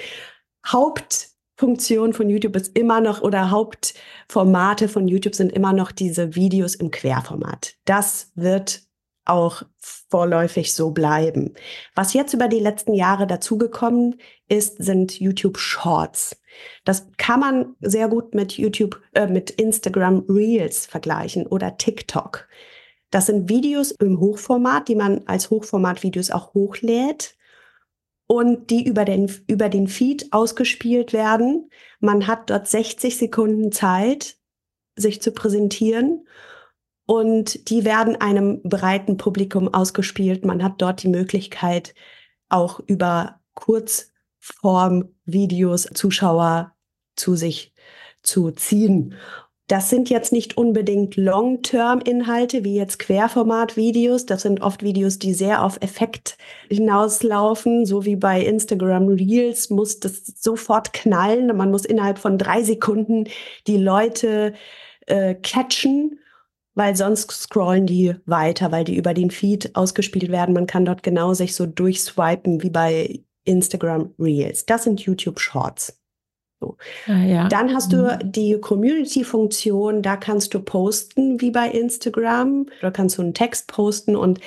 Hauptfunktion 0.66 2.12
von 2.12 2.28
YouTube 2.28 2.56
ist 2.56 2.76
immer 2.76 3.00
noch 3.00 3.22
oder 3.22 3.50
Hauptformate 3.50 4.88
von 4.88 5.08
YouTube 5.08 5.34
sind 5.34 5.50
immer 5.50 5.72
noch 5.72 5.92
diese 5.92 6.34
Videos 6.34 6.74
im 6.74 6.90
Querformat. 6.90 7.74
Das 7.84 8.32
wird 8.34 8.87
auch 9.28 9.62
vorläufig 9.78 10.72
so 10.72 10.90
bleiben. 10.90 11.54
Was 11.94 12.14
jetzt 12.14 12.34
über 12.34 12.48
die 12.48 12.60
letzten 12.60 12.94
Jahre 12.94 13.26
dazugekommen 13.26 14.16
ist, 14.48 14.82
sind 14.82 15.20
YouTube 15.20 15.58
Shorts. 15.58 16.40
Das 16.84 17.06
kann 17.18 17.40
man 17.40 17.76
sehr 17.80 18.08
gut 18.08 18.34
mit 18.34 18.52
YouTube, 18.52 19.00
äh, 19.14 19.26
mit 19.26 19.50
Instagram 19.50 20.24
Reels 20.28 20.86
vergleichen 20.86 21.46
oder 21.46 21.76
TikTok. 21.76 22.48
Das 23.10 23.26
sind 23.26 23.48
Videos 23.48 23.92
im 23.92 24.20
Hochformat, 24.20 24.88
die 24.88 24.96
man 24.96 25.22
als 25.26 25.50
Hochformat-Videos 25.50 26.30
auch 26.30 26.54
hochlädt 26.54 27.36
und 28.26 28.70
die 28.70 28.84
über 28.84 29.04
den, 29.04 29.30
über 29.46 29.68
den 29.68 29.88
Feed 29.88 30.32
ausgespielt 30.32 31.12
werden. 31.12 31.70
Man 32.00 32.26
hat 32.26 32.50
dort 32.50 32.68
60 32.68 33.16
Sekunden 33.16 33.72
Zeit, 33.72 34.36
sich 34.96 35.22
zu 35.22 35.32
präsentieren 35.32 36.26
und 37.08 37.68
die 37.70 37.84
werden 37.86 38.16
einem 38.16 38.60
breiten 38.62 39.16
Publikum 39.16 39.72
ausgespielt. 39.72 40.44
Man 40.44 40.62
hat 40.62 40.74
dort 40.76 41.02
die 41.02 41.08
Möglichkeit, 41.08 41.94
auch 42.50 42.80
über 42.86 43.40
Kurzform-Videos 43.54 45.88
Zuschauer 45.94 46.74
zu 47.16 47.34
sich 47.34 47.72
zu 48.22 48.50
ziehen. 48.50 49.14
Das 49.68 49.88
sind 49.88 50.10
jetzt 50.10 50.32
nicht 50.32 50.58
unbedingt 50.58 51.16
Long-Term-Inhalte 51.16 52.62
wie 52.62 52.76
jetzt 52.76 52.98
Querformat-Videos. 52.98 54.26
Das 54.26 54.42
sind 54.42 54.60
oft 54.60 54.82
Videos, 54.82 55.18
die 55.18 55.32
sehr 55.32 55.64
auf 55.64 55.78
Effekt 55.80 56.36
hinauslaufen. 56.68 57.86
So 57.86 58.04
wie 58.04 58.16
bei 58.16 58.44
Instagram 58.44 59.08
Reels 59.08 59.70
muss 59.70 59.98
das 59.98 60.26
sofort 60.26 60.92
knallen. 60.92 61.56
Man 61.56 61.70
muss 61.70 61.86
innerhalb 61.86 62.18
von 62.18 62.36
drei 62.36 62.62
Sekunden 62.62 63.24
die 63.66 63.78
Leute 63.78 64.52
äh, 65.06 65.34
catchen 65.36 66.18
weil 66.78 66.94
sonst 66.94 67.32
scrollen 67.32 67.86
die 67.86 68.14
weiter, 68.24 68.70
weil 68.70 68.84
die 68.84 68.96
über 68.96 69.12
den 69.12 69.32
Feed 69.32 69.74
ausgespielt 69.74 70.30
werden. 70.30 70.54
Man 70.54 70.68
kann 70.68 70.84
dort 70.84 71.02
genau 71.02 71.34
sich 71.34 71.56
so 71.56 71.66
durchswipen 71.66 72.62
wie 72.62 72.70
bei 72.70 73.18
Instagram 73.44 74.14
Reels. 74.16 74.64
Das 74.64 74.84
sind 74.84 75.00
YouTube 75.00 75.40
Shorts. 75.40 76.00
So. 76.60 76.76
Ah, 77.08 77.24
ja. 77.24 77.48
Dann 77.48 77.74
hast 77.74 77.92
du 77.92 78.04
mhm. 78.04 78.30
die 78.30 78.60
Community-Funktion, 78.60 80.02
da 80.02 80.16
kannst 80.16 80.54
du 80.54 80.60
posten 80.60 81.40
wie 81.40 81.50
bei 81.50 81.68
Instagram. 81.68 82.66
Da 82.80 82.92
kannst 82.92 83.18
du 83.18 83.22
einen 83.22 83.34
Text 83.34 83.66
posten 83.66 84.14
und 84.14 84.38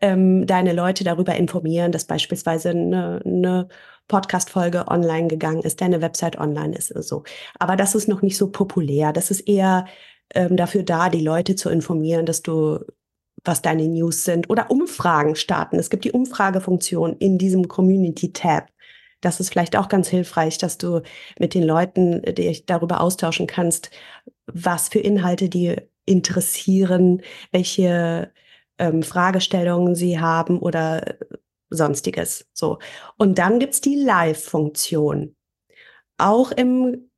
ähm, 0.00 0.46
deine 0.46 0.74
Leute 0.74 1.02
darüber 1.02 1.34
informieren, 1.34 1.90
dass 1.90 2.04
beispielsweise 2.04 2.70
eine, 2.70 3.22
eine 3.24 3.68
Podcast-Folge 4.06 4.86
online 4.86 5.26
gegangen 5.26 5.62
ist, 5.62 5.80
deine 5.80 6.00
Website 6.00 6.38
online 6.38 6.76
ist. 6.76 6.88
So. 6.88 7.24
Aber 7.58 7.74
das 7.74 7.96
ist 7.96 8.06
noch 8.06 8.22
nicht 8.22 8.36
so 8.36 8.52
populär. 8.52 9.12
Das 9.12 9.32
ist 9.32 9.40
eher 9.40 9.86
ähm, 10.34 10.56
dafür 10.56 10.82
da, 10.82 11.08
die 11.08 11.22
Leute 11.22 11.56
zu 11.56 11.70
informieren, 11.70 12.26
dass 12.26 12.42
du 12.42 12.80
was 13.44 13.62
deine 13.62 13.88
News 13.88 14.24
sind 14.24 14.50
oder 14.50 14.70
Umfragen 14.70 15.34
starten. 15.34 15.78
Es 15.78 15.90
gibt 15.90 16.04
die 16.04 16.12
Umfragefunktion 16.12 17.16
in 17.18 17.38
diesem 17.38 17.68
Community-Tab. 17.68 18.68
Das 19.20 19.40
ist 19.40 19.50
vielleicht 19.50 19.76
auch 19.76 19.88
ganz 19.88 20.08
hilfreich, 20.08 20.58
dass 20.58 20.78
du 20.78 21.02
mit 21.38 21.54
den 21.54 21.62
Leuten 21.62 22.22
dich 22.22 22.66
darüber 22.66 23.00
austauschen 23.00 23.46
kannst, 23.46 23.90
was 24.46 24.88
für 24.88 24.98
Inhalte 24.98 25.48
die 25.48 25.76
interessieren, 26.04 27.22
welche 27.52 28.32
ähm, 28.78 29.02
Fragestellungen 29.02 29.94
sie 29.94 30.18
haben 30.18 30.58
oder 30.58 31.16
sonstiges. 31.70 32.46
So. 32.52 32.78
Und 33.16 33.38
dann 33.38 33.60
gibt's 33.60 33.80
die 33.80 33.96
Live-Funktion. 33.96 35.36
Auch 36.18 36.50
im 36.52 37.10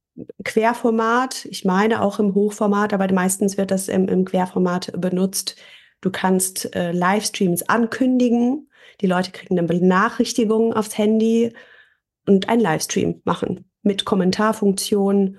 Querformat, 0.44 1.44
ich 1.47 1.64
meine 1.64 2.02
auch 2.02 2.18
im 2.18 2.35
Hochformat, 2.35 2.92
aber 2.92 3.12
meistens 3.12 3.56
wird 3.56 3.71
das 3.71 3.88
im, 3.88 4.09
im 4.09 4.25
Querformat 4.25 4.92
benutzt. 5.00 5.56
Du 6.00 6.11
kannst 6.11 6.75
äh, 6.76 6.92
Livestreams 6.92 7.68
ankündigen, 7.68 8.68
die 9.00 9.06
Leute 9.06 9.33
kriegen 9.33 9.56
dann 9.56 9.66
Benachrichtigungen 9.66 10.73
aufs 10.73 10.97
Handy 10.97 11.52
und 12.26 12.49
einen 12.49 12.61
Livestream 12.61 13.23
machen 13.25 13.71
mit 13.83 14.04
Kommentarfunktion, 14.04 15.38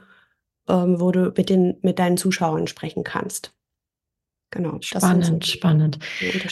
ähm, 0.68 1.00
wo 1.00 1.12
du 1.12 1.34
mit, 1.36 1.50
den, 1.50 1.78
mit 1.82 2.00
deinen 2.00 2.18
Zuschauern 2.18 2.68
sprechen 2.68 3.04
kannst. 3.04 3.55
Genau. 4.52 4.78
Spannend, 4.80 5.46
spannend. 5.46 6.00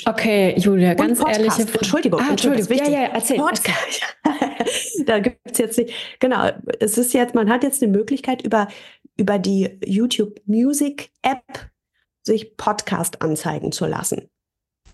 Okay, 0.06 0.56
Julia, 0.58 0.94
ganz 0.94 1.20
ehrlich. 1.20 1.58
Entschuldigung, 1.58 2.20
ah, 2.20 2.32
Entschuldigung. 2.32 2.78
Ja, 2.78 2.90
ja, 2.90 3.04
erzähl. 3.14 3.38
Podcast. 3.38 4.02
da 5.06 5.20
gibt 5.20 5.40
es 5.46 5.58
jetzt 5.58 5.78
nicht. 5.78 5.94
Genau, 6.20 6.50
es 6.80 6.98
ist 6.98 7.14
jetzt, 7.14 7.34
man 7.34 7.50
hat 7.50 7.64
jetzt 7.64 7.82
eine 7.82 7.92
Möglichkeit 7.92 8.42
über, 8.42 8.68
über 9.16 9.40
die 9.40 9.80
YouTube 9.86 10.42
Music 10.46 11.12
App 11.22 11.72
sich 12.24 12.58
Podcast 12.58 13.22
anzeigen 13.22 13.72
zu 13.72 13.86
lassen. 13.86 14.30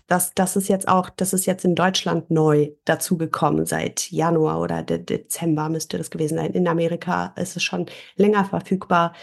Das, 0.06 0.34
das 0.34 0.56
ist 0.56 0.68
jetzt 0.68 0.88
auch, 0.88 1.08
das 1.08 1.32
ist 1.32 1.46
jetzt 1.46 1.64
in 1.64 1.76
Deutschland 1.76 2.32
neu 2.32 2.70
dazugekommen. 2.84 3.64
Seit 3.64 4.10
Januar 4.10 4.60
oder 4.60 4.82
De 4.82 4.98
Dezember 4.98 5.68
müsste 5.68 5.98
das 5.98 6.10
gewesen 6.10 6.36
sein. 6.36 6.52
In 6.52 6.66
Amerika 6.66 7.32
ist 7.36 7.56
es 7.56 7.62
schon 7.62 7.86
länger 8.16 8.44
verfügbar. 8.44 9.14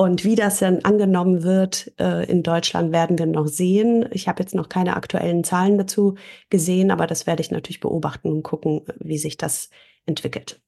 Und 0.00 0.22
wie 0.22 0.36
das 0.36 0.60
dann 0.60 0.84
angenommen 0.84 1.42
wird 1.42 1.92
äh, 1.98 2.24
in 2.30 2.44
Deutschland, 2.44 2.92
werden 2.92 3.18
wir 3.18 3.26
noch 3.26 3.48
sehen. 3.48 4.08
Ich 4.12 4.28
habe 4.28 4.40
jetzt 4.40 4.54
noch 4.54 4.68
keine 4.68 4.94
aktuellen 4.94 5.42
Zahlen 5.42 5.76
dazu 5.76 6.14
gesehen, 6.50 6.92
aber 6.92 7.08
das 7.08 7.26
werde 7.26 7.40
ich 7.40 7.50
natürlich 7.50 7.80
beobachten 7.80 8.30
und 8.30 8.44
gucken, 8.44 8.82
wie 9.00 9.18
sich 9.18 9.38
das 9.38 9.70
entwickelt. 10.06 10.60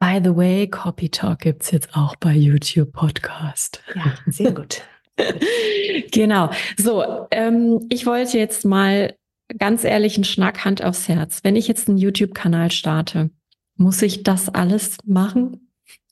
By 0.00 0.20
the 0.24 0.34
way, 0.34 0.66
Copy 0.66 1.08
Talk 1.08 1.38
gibt 1.38 1.62
es 1.62 1.70
jetzt 1.70 1.94
auch 1.94 2.16
bei 2.16 2.32
YouTube 2.32 2.92
Podcast. 2.92 3.80
Ja, 3.94 4.14
sehr 4.26 4.50
gut. 4.50 4.82
genau. 6.10 6.50
So, 6.76 7.28
ähm, 7.30 7.86
ich 7.90 8.06
wollte 8.06 8.38
jetzt 8.38 8.64
mal 8.64 9.14
ganz 9.56 9.84
ehrlich 9.84 10.16
einen 10.16 10.24
Schnack 10.24 10.64
Hand 10.64 10.82
aufs 10.82 11.06
Herz. 11.06 11.44
Wenn 11.44 11.54
ich 11.54 11.68
jetzt 11.68 11.88
einen 11.88 11.96
YouTube-Kanal 11.96 12.72
starte, 12.72 13.30
muss 13.76 14.02
ich 14.02 14.24
das 14.24 14.48
alles 14.48 14.96
machen? 15.04 15.69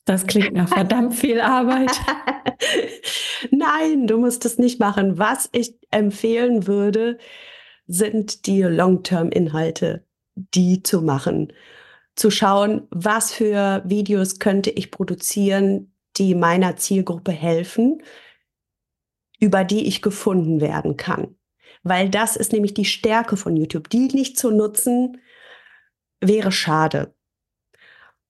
Das 0.09 0.25
klingt 0.25 0.53
nach 0.53 0.69
verdammt 0.69 1.13
viel 1.13 1.39
Arbeit. 1.39 1.91
Nein, 3.51 4.07
du 4.07 4.17
musst 4.17 4.43
es 4.43 4.57
nicht 4.57 4.79
machen. 4.79 5.19
Was 5.19 5.49
ich 5.51 5.75
empfehlen 5.91 6.65
würde, 6.65 7.19
sind 7.85 8.47
die 8.47 8.63
Long-Term-Inhalte, 8.63 10.03
die 10.33 10.81
zu 10.81 11.03
machen. 11.03 11.53
Zu 12.15 12.31
schauen, 12.31 12.87
was 12.89 13.31
für 13.31 13.83
Videos 13.85 14.39
könnte 14.39 14.71
ich 14.71 14.89
produzieren, 14.89 15.93
die 16.17 16.33
meiner 16.33 16.75
Zielgruppe 16.75 17.31
helfen, 17.31 18.01
über 19.39 19.63
die 19.63 19.85
ich 19.85 20.01
gefunden 20.01 20.59
werden 20.59 20.97
kann. 20.97 21.35
Weil 21.83 22.09
das 22.09 22.35
ist 22.35 22.51
nämlich 22.51 22.73
die 22.73 22.85
Stärke 22.85 23.37
von 23.37 23.55
YouTube. 23.55 23.91
Die 23.91 24.07
nicht 24.07 24.39
zu 24.39 24.49
nutzen, 24.49 25.21
wäre 26.19 26.51
schade. 26.51 27.13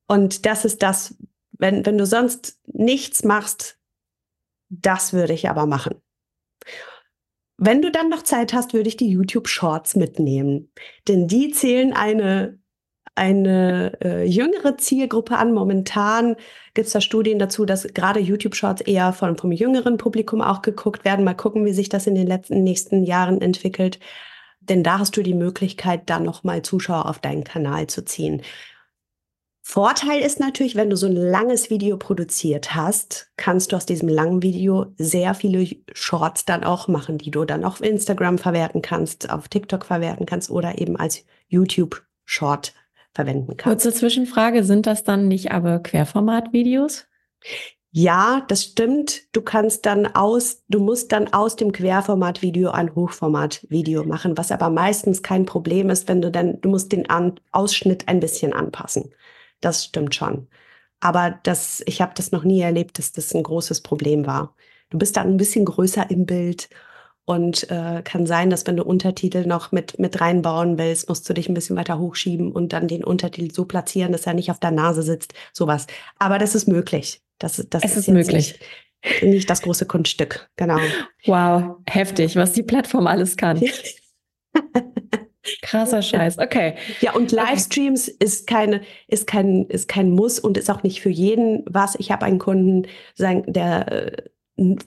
Und 0.10 0.46
das 0.46 0.66
ist 0.66 0.84
das, 0.84 1.16
wenn, 1.60 1.86
wenn 1.86 1.98
du 1.98 2.06
sonst 2.06 2.60
nichts 2.66 3.24
machst, 3.24 3.78
das 4.70 5.14
würde 5.14 5.34
ich 5.34 5.50
aber 5.50 5.66
machen. 5.66 6.02
Wenn 7.58 7.82
du 7.82 7.92
dann 7.92 8.10
noch 8.10 8.24
Zeit 8.24 8.54
hast, 8.54 8.74
würde 8.74 8.88
ich 8.88 8.98
die 8.98 9.10
YouTube 9.10 9.48
Shorts 9.48 9.96
mitnehmen, 9.96 10.72
denn 11.08 11.28
die 11.28 11.52
zählen 11.52 11.94
eine 11.94 12.60
eine 13.20 13.98
äh, 14.02 14.26
jüngere 14.26 14.78
Zielgruppe 14.78 15.38
an. 15.38 15.54
Momentan 15.54 16.38
gibt 16.74 16.88
es 16.88 16.94
da 16.94 17.02
Studien 17.02 17.38
dazu, 17.38 17.66
dass 17.66 17.84
gerade 17.94 18.22
YouTube 18.22 18.56
Shorts 18.56 18.82
eher 18.82 19.12
von, 19.12 19.38
vom 19.38 19.52
jüngeren 19.52 19.98
Publikum 19.98 20.42
auch 20.42 20.62
geguckt 20.62 21.04
werden. 21.04 21.26
Mal 21.26 21.34
gucken, 21.34 21.66
wie 21.66 21.74
sich 21.74 21.90
das 21.90 22.08
in 22.08 22.16
den 22.16 22.28
letzten 22.28 22.64
nächsten 22.64 23.04
Jahren 23.04 23.42
entwickelt. 23.42 24.00
Denn 24.62 24.84
da 24.84 25.00
hast 25.00 25.18
du 25.18 25.22
die 25.22 25.34
Möglichkeit, 25.34 26.10
dann 26.10 26.24
nochmal 26.24 26.62
Zuschauer 26.62 27.08
auf 27.08 27.20
deinen 27.20 27.44
Kanal 27.44 27.88
zu 27.88 28.06
ziehen. 28.06 28.42
Vorteil 29.72 30.22
ist 30.22 30.40
natürlich, 30.40 30.76
wenn 30.76 30.90
du 30.90 30.98
so 30.98 31.06
ein 31.06 31.16
langes 31.16 31.70
Video 31.70 31.96
produziert 31.96 32.74
hast, 32.74 33.30
kannst 33.38 33.72
du 33.72 33.76
aus 33.76 33.86
diesem 33.86 34.10
langen 34.10 34.42
Video 34.42 34.88
sehr 34.98 35.36
viele 35.36 35.64
Shorts 35.94 36.44
dann 36.44 36.64
auch 36.64 36.88
machen, 36.88 37.20
die 37.20 37.30
du 37.30 37.46
dann 37.46 37.64
auf 37.64 37.80
Instagram 37.80 38.40
verwerten 38.40 38.82
kannst, 38.82 39.30
auf 39.30 39.48
TikTok 39.48 39.86
verwerten 39.86 40.26
kannst 40.26 40.50
oder 40.50 40.80
eben 40.80 40.96
als 40.96 41.24
YouTube 41.50 42.02
Short 42.26 42.74
verwenden 43.14 43.58
kannst. 43.58 43.84
Kurze 43.84 43.94
Zwischenfrage, 43.96 44.64
sind 44.64 44.88
das 44.88 45.04
dann 45.04 45.28
nicht 45.28 45.52
aber 45.52 45.78
Querformat-Videos? 45.78 47.06
Ja, 47.92 48.44
das 48.48 48.64
stimmt. 48.64 49.22
Du 49.34 49.44
kannst 49.44 49.86
dann 49.86 50.08
aus, 50.08 50.64
du 50.70 50.80
musst 50.80 51.12
dann 51.12 51.32
aus 51.32 51.58
dem 51.58 51.74
Querformat-Video 51.74 52.72
ein 52.72 52.96
Hochformat-Video 52.96 54.04
machen, 54.04 54.36
was 54.36 54.52
aber 54.52 54.72
meistens 54.72 55.22
kein 55.22 55.46
Problem 55.46 55.92
ist, 55.92 56.08
wenn 56.08 56.24
du 56.24 56.32
dann, 56.32 56.60
du 56.60 56.70
musst 56.70 56.92
den 56.92 57.08
An 57.12 57.40
Ausschnitt 57.52 58.08
ein 58.08 58.20
bisschen 58.20 58.52
anpassen. 58.52 59.12
Das 59.62 59.86
stimmt 59.86 60.16
schon. 60.16 60.48
Aber 61.00 61.40
das, 61.44 61.82
ich 61.86 62.02
habe 62.02 62.14
das 62.16 62.32
noch 62.32 62.44
nie 62.44 62.62
erlebt, 62.62 63.00
dass 63.00 63.12
das 63.12 63.34
ein 63.34 63.44
großes 63.44 63.82
Problem 63.82 64.26
war. 64.26 64.56
Du 64.90 64.98
bist 64.98 65.18
dann 65.18 65.28
ein 65.28 65.38
bisschen 65.38 65.66
größer 65.66 66.10
im 66.10 66.26
Bild 66.26 66.70
und 67.26 67.70
äh, 67.70 68.02
kann 68.04 68.26
sein, 68.26 68.50
dass 68.50 68.66
wenn 68.66 68.76
du 68.76 68.84
Untertitel 68.84 69.46
noch 69.46 69.72
mit, 69.72 70.00
mit 70.00 70.20
reinbauen 70.20 70.78
willst, 70.80 71.08
musst 71.10 71.30
du 71.30 71.34
dich 71.34 71.48
ein 71.48 71.54
bisschen 71.54 71.76
weiter 71.76 72.00
hochschieben 72.00 72.52
und 72.52 72.74
dann 72.74 72.88
den 72.88 73.04
Untertitel 73.04 73.54
so 73.54 73.66
platzieren, 73.66 74.12
dass 74.12 74.26
er 74.26 74.34
nicht 74.34 74.50
auf 74.50 74.60
der 74.60 74.72
Nase 74.72 75.04
sitzt. 75.04 75.34
Sowas. 75.54 75.86
Aber 76.18 76.40
das 76.40 76.56
ist 76.56 76.68
möglich. 76.68 77.22
Das, 77.38 77.64
das 77.70 77.84
es 77.84 77.92
ist, 77.92 77.98
ist 77.98 78.08
möglich. 78.10 78.60
Nicht, 79.04 79.24
nicht 79.24 79.50
das 79.50 79.62
große 79.62 79.86
Kunststück. 79.86 80.50
Genau. 80.56 80.80
Wow, 81.26 81.78
heftig, 81.88 82.36
was 82.36 82.54
die 82.54 82.64
Plattform 82.64 83.06
alles 83.06 83.38
kann. 83.38 83.62
Krasser 85.62 86.02
Scheiß, 86.02 86.38
okay. 86.38 86.76
Ja, 87.00 87.14
und 87.14 87.32
Livestreams 87.32 88.08
ist 88.08 88.46
keine, 88.46 88.82
ist 89.08 89.26
kein, 89.26 89.66
ist 89.68 89.88
kein 89.88 90.12
Muss 90.12 90.38
und 90.40 90.58
ist 90.58 90.70
auch 90.70 90.84
nicht 90.84 91.02
für 91.02 91.10
jeden 91.10 91.64
was. 91.66 91.96
Ich 91.96 92.12
habe 92.12 92.26
einen 92.26 92.40
Kunden, 92.40 92.88
der 93.18 93.92
äh, 93.92 94.30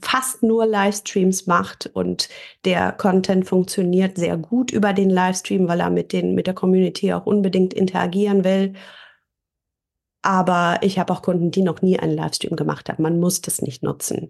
fast 0.01 0.43
nur 0.43 0.67
Livestreams 0.67 1.47
macht 1.47 1.91
und 1.95 2.29
der 2.65 2.93
Content 2.93 3.47
funktioniert 3.47 4.19
sehr 4.19 4.37
gut 4.37 4.71
über 4.71 4.93
den 4.93 5.11
Livestream, 5.11 5.69
weil 5.69 5.81
er 5.81 5.91
mit 5.91 6.13
den, 6.13 6.35
mit 6.35 6.47
der 6.47 6.55
Community 6.55 7.13
auch 7.13 7.27
unbedingt 7.27 7.73
interagieren 7.73 8.45
will. 8.45 8.75
Aber 10.23 10.79
ich 10.83 10.99
habe 10.99 11.13
auch 11.13 11.23
Kunden, 11.23 11.51
die 11.51 11.63
noch 11.63 11.83
nie 11.83 11.99
einen 11.99 12.15
Livestream 12.15 12.57
gemacht 12.57 12.89
haben. 12.89 13.03
Man 13.03 13.19
muss 13.19 13.41
das 13.41 13.63
nicht 13.63 13.83
nutzen. 13.83 14.29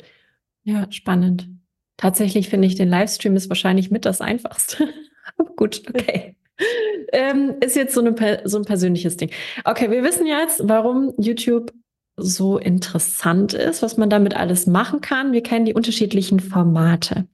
Ja, 0.63 0.91
spannend. 0.91 1.49
Tatsächlich 1.97 2.49
finde 2.49 2.69
ich, 2.69 2.77
den 2.77 2.89
Livestream 2.89 3.37
ist 3.37 3.49
wahrscheinlich 3.49 3.91
mit 3.91 4.05
das 4.05 4.21
Einfachste. 4.21 4.89
Gut, 5.57 5.83
okay. 5.89 6.37
ähm, 7.13 7.55
ist 7.61 7.77
jetzt 7.77 7.95
so, 7.95 8.01
eine, 8.01 8.43
so 8.45 8.59
ein 8.59 8.65
persönliches 8.65 9.17
Ding. 9.17 9.31
Okay, 9.65 9.91
wir 9.91 10.03
wissen 10.03 10.27
jetzt, 10.27 10.61
warum 10.65 11.13
YouTube 11.19 11.73
so 12.17 12.59
interessant 12.59 13.55
ist, 13.55 13.83
was 13.83 13.97
man 13.97 14.11
damit 14.11 14.37
alles 14.37 14.67
machen 14.67 15.01
kann. 15.01 15.33
Wir 15.33 15.43
kennen 15.43 15.65
die 15.65 15.75
unterschiedlichen 15.75 16.41
Formate. 16.41 17.27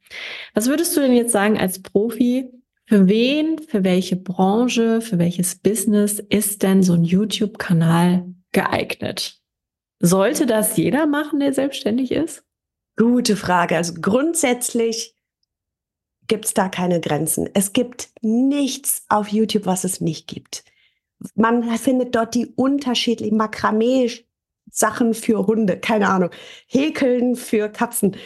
Was 0.55 0.69
würdest 0.69 0.97
du 0.97 1.01
denn 1.01 1.13
jetzt 1.13 1.33
sagen 1.33 1.59
als 1.59 1.83
Profi? 1.83 2.51
Für 2.87 3.07
wen, 3.07 3.59
für 3.59 3.85
welche 3.85 4.17
Branche, 4.17 5.03
für 5.03 5.19
welches 5.19 5.57
Business 5.57 6.21
ist 6.21 6.63
denn 6.63 6.83
so 6.83 6.95
ein 6.95 7.05
YouTube-Kanal 7.05 8.25
geeignet? 8.53 9.41
Sollte 10.01 10.47
das 10.47 10.77
jeder 10.77 11.07
machen, 11.07 11.41
der 11.41 11.53
selbstständig 11.53 12.13
ist? 12.13 12.45
Gute 12.97 13.37
Frage. 13.37 13.77
Also 13.77 13.95
grundsätzlich 14.01 15.15
gibt 16.29 16.45
es 16.45 16.55
da 16.55 16.69
keine 16.69 17.01
Grenzen. 17.01 17.49
Es 17.55 17.73
gibt 17.73 18.11
nichts 18.21 19.05
auf 19.09 19.29
YouTube, 19.29 19.67
was 19.67 19.85
es 19.85 20.01
nicht 20.01 20.27
gibt. 20.27 20.65
Man 21.35 21.65
findet 21.79 22.15
dort 22.15 22.35
die 22.35 22.47
unterschiedlichen 22.55 23.37
Makramee 23.37 24.11
Sachen 24.71 25.15
für 25.15 25.47
Hunde, 25.47 25.79
keine 25.79 26.09
Ahnung, 26.09 26.31
Häkeln 26.67 27.37
für 27.37 27.69
Katzen. 27.69 28.17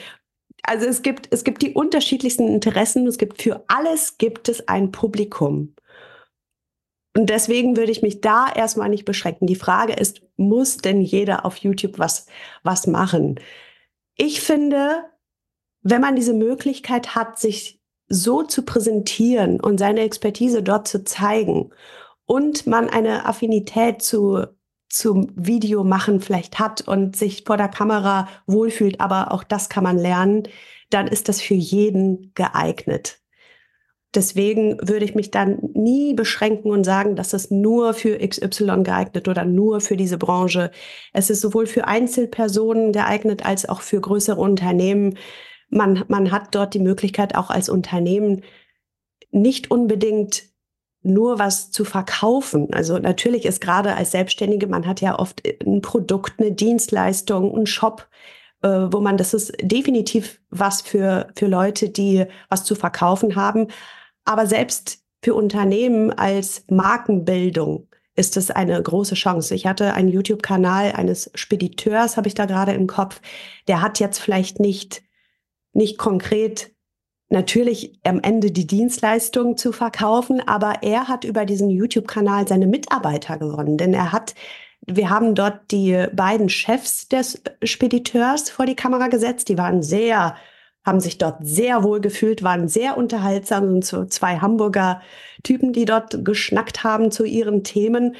Also 0.62 0.86
es 0.86 1.02
gibt, 1.02 1.28
es 1.30 1.44
gibt 1.44 1.62
die 1.62 1.72
unterschiedlichsten 1.72 2.48
Interessen. 2.48 3.06
Es 3.06 3.18
gibt 3.18 3.42
für 3.42 3.64
alles 3.68 4.18
gibt 4.18 4.48
es 4.48 4.68
ein 4.68 4.92
Publikum. 4.92 5.74
Und 7.14 7.28
deswegen 7.28 7.76
würde 7.76 7.92
ich 7.92 8.02
mich 8.02 8.20
da 8.20 8.46
erstmal 8.52 8.88
nicht 8.88 9.04
beschränken. 9.04 9.46
Die 9.46 9.56
Frage 9.56 9.92
ist, 9.92 10.22
muss 10.36 10.78
denn 10.78 11.00
jeder 11.00 11.44
auf 11.44 11.56
YouTube 11.58 11.98
was, 11.98 12.26
was 12.62 12.86
machen? 12.86 13.38
Ich 14.16 14.40
finde, 14.40 15.04
wenn 15.82 16.00
man 16.00 16.16
diese 16.16 16.32
Möglichkeit 16.32 17.14
hat, 17.14 17.38
sich 17.38 17.81
so 18.12 18.42
zu 18.42 18.62
präsentieren 18.62 19.60
und 19.60 19.78
seine 19.78 20.00
Expertise 20.00 20.62
dort 20.62 20.86
zu 20.86 21.04
zeigen 21.04 21.70
und 22.26 22.66
man 22.66 22.88
eine 22.88 23.26
Affinität 23.26 24.02
zu 24.02 24.46
zum 24.88 25.32
Video 25.34 25.84
machen 25.84 26.20
vielleicht 26.20 26.58
hat 26.58 26.82
und 26.82 27.16
sich 27.16 27.44
vor 27.46 27.56
der 27.56 27.68
Kamera 27.68 28.28
wohlfühlt, 28.46 29.00
aber 29.00 29.32
auch 29.32 29.42
das 29.42 29.70
kann 29.70 29.84
man 29.84 29.96
lernen, 29.96 30.42
dann 30.90 31.06
ist 31.06 31.30
das 31.30 31.40
für 31.40 31.54
jeden 31.54 32.32
geeignet. 32.34 33.22
Deswegen 34.14 34.76
würde 34.86 35.06
ich 35.06 35.14
mich 35.14 35.30
dann 35.30 35.58
nie 35.72 36.12
beschränken 36.12 36.70
und 36.70 36.84
sagen, 36.84 37.16
dass 37.16 37.32
es 37.32 37.50
nur 37.50 37.94
für 37.94 38.18
XY 38.18 38.82
geeignet 38.82 39.26
oder 39.26 39.46
nur 39.46 39.80
für 39.80 39.96
diese 39.96 40.18
Branche. 40.18 40.70
Es 41.14 41.30
ist 41.30 41.40
sowohl 41.40 41.64
für 41.64 41.86
Einzelpersonen 41.86 42.92
geeignet 42.92 43.46
als 43.46 43.66
auch 43.66 43.80
für 43.80 44.02
größere 44.02 44.38
Unternehmen. 44.38 45.16
Man, 45.72 46.04
man 46.08 46.30
hat 46.30 46.54
dort 46.54 46.74
die 46.74 46.78
Möglichkeit, 46.78 47.34
auch 47.34 47.50
als 47.50 47.68
Unternehmen 47.68 48.42
nicht 49.30 49.70
unbedingt 49.70 50.44
nur 51.02 51.38
was 51.38 51.70
zu 51.70 51.84
verkaufen. 51.84 52.72
Also 52.72 52.98
natürlich 52.98 53.44
ist 53.44 53.60
gerade 53.60 53.96
als 53.96 54.12
Selbstständige, 54.12 54.68
man 54.68 54.86
hat 54.86 55.00
ja 55.00 55.18
oft 55.18 55.42
ein 55.66 55.82
Produkt, 55.82 56.38
eine 56.38 56.52
Dienstleistung, 56.52 57.54
einen 57.54 57.66
Shop, 57.66 58.08
äh, 58.62 58.68
wo 58.68 59.00
man, 59.00 59.16
das 59.16 59.34
ist 59.34 59.52
definitiv 59.60 60.40
was 60.50 60.82
für, 60.82 61.28
für 61.36 61.46
Leute, 61.46 61.88
die 61.88 62.26
was 62.48 62.64
zu 62.64 62.74
verkaufen 62.74 63.34
haben. 63.34 63.68
Aber 64.24 64.46
selbst 64.46 65.00
für 65.22 65.34
Unternehmen 65.34 66.12
als 66.12 66.64
Markenbildung 66.68 67.88
ist 68.14 68.36
es 68.36 68.50
eine 68.50 68.80
große 68.80 69.14
Chance. 69.14 69.54
Ich 69.54 69.66
hatte 69.66 69.94
einen 69.94 70.08
YouTube-Kanal 70.08 70.92
eines 70.92 71.30
Spediteurs, 71.34 72.16
habe 72.16 72.28
ich 72.28 72.34
da 72.34 72.44
gerade 72.44 72.72
im 72.72 72.86
Kopf. 72.86 73.20
Der 73.68 73.80
hat 73.80 74.00
jetzt 74.00 74.18
vielleicht 74.18 74.60
nicht, 74.60 75.02
nicht 75.72 75.98
konkret 75.98 76.72
natürlich 77.28 77.98
am 78.04 78.20
Ende 78.20 78.50
die 78.50 78.66
Dienstleistung 78.66 79.56
zu 79.56 79.72
verkaufen, 79.72 80.46
aber 80.46 80.82
er 80.82 81.08
hat 81.08 81.24
über 81.24 81.46
diesen 81.46 81.70
YouTube-Kanal 81.70 82.46
seine 82.46 82.66
Mitarbeiter 82.66 83.38
gewonnen, 83.38 83.78
denn 83.78 83.94
er 83.94 84.12
hat 84.12 84.34
wir 84.86 85.10
haben 85.10 85.34
dort 85.34 85.70
die 85.70 86.06
beiden 86.12 86.48
Chefs 86.48 87.08
des 87.08 87.40
Spediteurs 87.62 88.50
vor 88.50 88.66
die 88.66 88.74
Kamera 88.74 89.08
gesetzt. 89.08 89.48
Die 89.48 89.56
waren 89.56 89.82
sehr, 89.82 90.36
haben 90.84 90.98
sich 90.98 91.18
dort 91.18 91.38
sehr 91.40 91.84
wohl 91.84 92.00
gefühlt, 92.00 92.42
waren 92.42 92.68
sehr 92.68 92.96
unterhaltsam 92.98 93.68
und 93.74 93.84
so 93.84 94.04
zwei 94.06 94.38
Hamburger 94.38 95.00
Typen, 95.44 95.72
die 95.72 95.84
dort 95.84 96.24
geschnackt 96.24 96.82
haben 96.82 97.12
zu 97.12 97.24
ihren 97.24 97.62
Themen. 97.62 98.16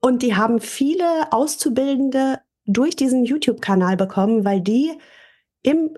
Und 0.00 0.22
die 0.22 0.36
haben 0.36 0.60
viele 0.60 1.32
Auszubildende 1.32 2.40
durch 2.64 2.94
diesen 2.94 3.24
YouTube-Kanal 3.24 3.96
bekommen, 3.96 4.44
weil 4.44 4.60
die 4.60 4.92
im 5.62 5.96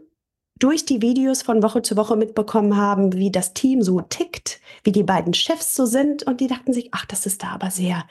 durch 0.59 0.85
die 0.85 1.03
Videos 1.03 1.43
von 1.43 1.63
Woche 1.63 1.83
zu 1.83 1.97
Woche 1.97 2.17
mitbekommen 2.17 2.77
haben, 2.77 3.15
wie 3.15 3.31
das 3.31 3.53
Team 3.53 3.83
so 3.83 4.01
tickt, 4.01 4.61
wie 4.85 4.93
die 4.93 5.03
beiden 5.03 5.35
Chefs 5.35 5.75
so 5.75 5.85
sind. 5.85 6.23
Und 6.23 6.41
die 6.41 6.47
dachten 6.47 6.73
sich, 6.73 6.89
ach, 6.93 7.05
das 7.05 7.27
ist 7.27 7.43
da 7.43 7.49
aber 7.49 7.71
sehr, 7.71 8.05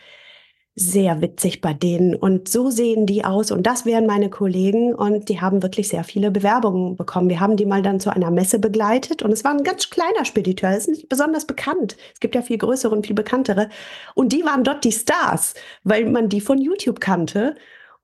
sehr 0.75 1.21
witzig 1.21 1.61
bei 1.61 1.73
denen. 1.73 2.15
Und 2.15 2.47
so 2.47 2.69
sehen 2.69 3.07
die 3.07 3.25
aus. 3.25 3.49
Und 3.49 3.63
das 3.63 3.85
wären 3.85 4.05
meine 4.05 4.29
Kollegen. 4.29 4.93
Und 4.93 5.29
die 5.29 5.41
haben 5.41 5.63
wirklich 5.63 5.87
sehr 5.87 6.03
viele 6.03 6.29
Bewerbungen 6.29 6.95
bekommen. 6.95 7.29
Wir 7.29 7.39
haben 7.39 7.57
die 7.57 7.65
mal 7.65 7.81
dann 7.81 7.99
zu 7.99 8.11
einer 8.11 8.29
Messe 8.29 8.59
begleitet. 8.59 9.23
Und 9.23 9.31
es 9.31 9.43
war 9.43 9.51
ein 9.51 9.63
ganz 9.63 9.89
kleiner 9.89 10.25
Spediteur. 10.25 10.69
Das 10.69 10.81
ist 10.81 10.89
nicht 10.89 11.09
besonders 11.09 11.45
bekannt. 11.45 11.97
Es 12.13 12.19
gibt 12.19 12.35
ja 12.35 12.43
viel 12.43 12.59
größere 12.59 12.93
und 12.93 13.07
viel 13.07 13.15
bekanntere. 13.15 13.69
Und 14.13 14.33
die 14.33 14.43
waren 14.43 14.63
dort 14.63 14.83
die 14.83 14.91
Stars, 14.91 15.55
weil 15.83 16.05
man 16.05 16.29
die 16.29 16.41
von 16.41 16.59
YouTube 16.61 16.99
kannte. 16.99 17.55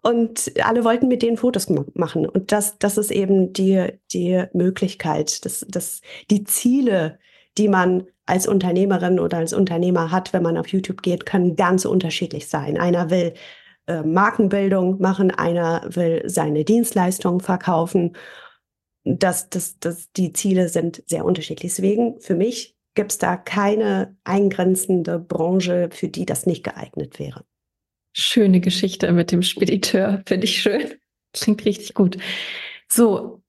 Und 0.01 0.51
alle 0.63 0.83
wollten 0.83 1.07
mit 1.07 1.21
denen 1.21 1.37
Fotos 1.37 1.69
machen. 1.93 2.25
Und 2.27 2.51
das, 2.51 2.79
das 2.79 2.97
ist 2.97 3.11
eben 3.11 3.53
die, 3.53 3.87
die 4.11 4.45
Möglichkeit, 4.53 5.45
das, 5.45 5.65
das, 5.69 6.01
die 6.31 6.43
Ziele, 6.43 7.19
die 7.57 7.67
man 7.67 8.07
als 8.25 8.47
Unternehmerin 8.47 9.19
oder 9.19 9.37
als 9.37 9.53
Unternehmer 9.53 10.09
hat, 10.09 10.33
wenn 10.33 10.41
man 10.41 10.57
auf 10.57 10.67
YouTube 10.67 11.03
geht, 11.03 11.25
können 11.25 11.55
ganz 11.55 11.85
unterschiedlich 11.85 12.47
sein. 12.47 12.79
Einer 12.79 13.09
will 13.11 13.33
äh, 13.87 14.01
Markenbildung 14.03 14.99
machen, 15.01 15.31
einer 15.31 15.83
will 15.85 16.23
seine 16.25 16.63
Dienstleistungen 16.65 17.41
verkaufen. 17.41 18.15
Das, 19.03 19.49
das, 19.49 19.79
das, 19.79 20.11
die 20.13 20.33
Ziele 20.33 20.69
sind 20.69 21.03
sehr 21.07 21.25
unterschiedlich. 21.25 21.73
Deswegen, 21.73 22.19
für 22.21 22.35
mich 22.35 22.77
gibt 22.95 23.11
es 23.11 23.17
da 23.17 23.37
keine 23.37 24.15
eingrenzende 24.23 25.19
Branche, 25.19 25.89
für 25.91 26.07
die 26.07 26.25
das 26.25 26.45
nicht 26.45 26.63
geeignet 26.63 27.19
wäre. 27.19 27.43
Schöne 28.13 28.59
Geschichte 28.59 29.11
mit 29.11 29.31
dem 29.31 29.41
Spediteur, 29.41 30.21
finde 30.25 30.45
ich 30.45 30.61
schön. 30.61 30.93
Klingt 31.33 31.65
richtig 31.65 31.93
gut. 31.93 32.17
So, 32.89 33.41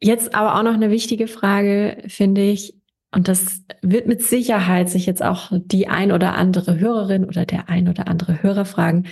jetzt 0.00 0.34
aber 0.34 0.56
auch 0.56 0.62
noch 0.62 0.74
eine 0.74 0.90
wichtige 0.90 1.28
Frage, 1.28 2.02
finde 2.08 2.42
ich. 2.42 2.74
Und 3.14 3.28
das 3.28 3.62
wird 3.82 4.06
mit 4.06 4.22
Sicherheit 4.22 4.90
sich 4.90 5.06
jetzt 5.06 5.22
auch 5.22 5.52
die 5.52 5.86
ein 5.88 6.10
oder 6.10 6.34
andere 6.34 6.80
Hörerin 6.80 7.24
oder 7.24 7.46
der 7.46 7.68
ein 7.68 7.88
oder 7.88 8.08
andere 8.08 8.42
Hörer 8.42 8.64
fragen. 8.64 9.04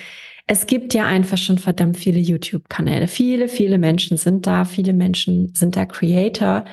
Es 0.46 0.66
gibt 0.66 0.92
ja 0.92 1.06
einfach 1.06 1.38
schon 1.38 1.58
verdammt 1.58 1.96
viele 1.96 2.18
YouTube-Kanäle. 2.18 3.06
Viele, 3.06 3.48
viele 3.48 3.78
Menschen 3.78 4.16
sind 4.16 4.46
da. 4.46 4.64
Viele 4.64 4.92
Menschen 4.92 5.54
sind 5.54 5.76
da 5.76 5.86
Creator. 5.86 6.64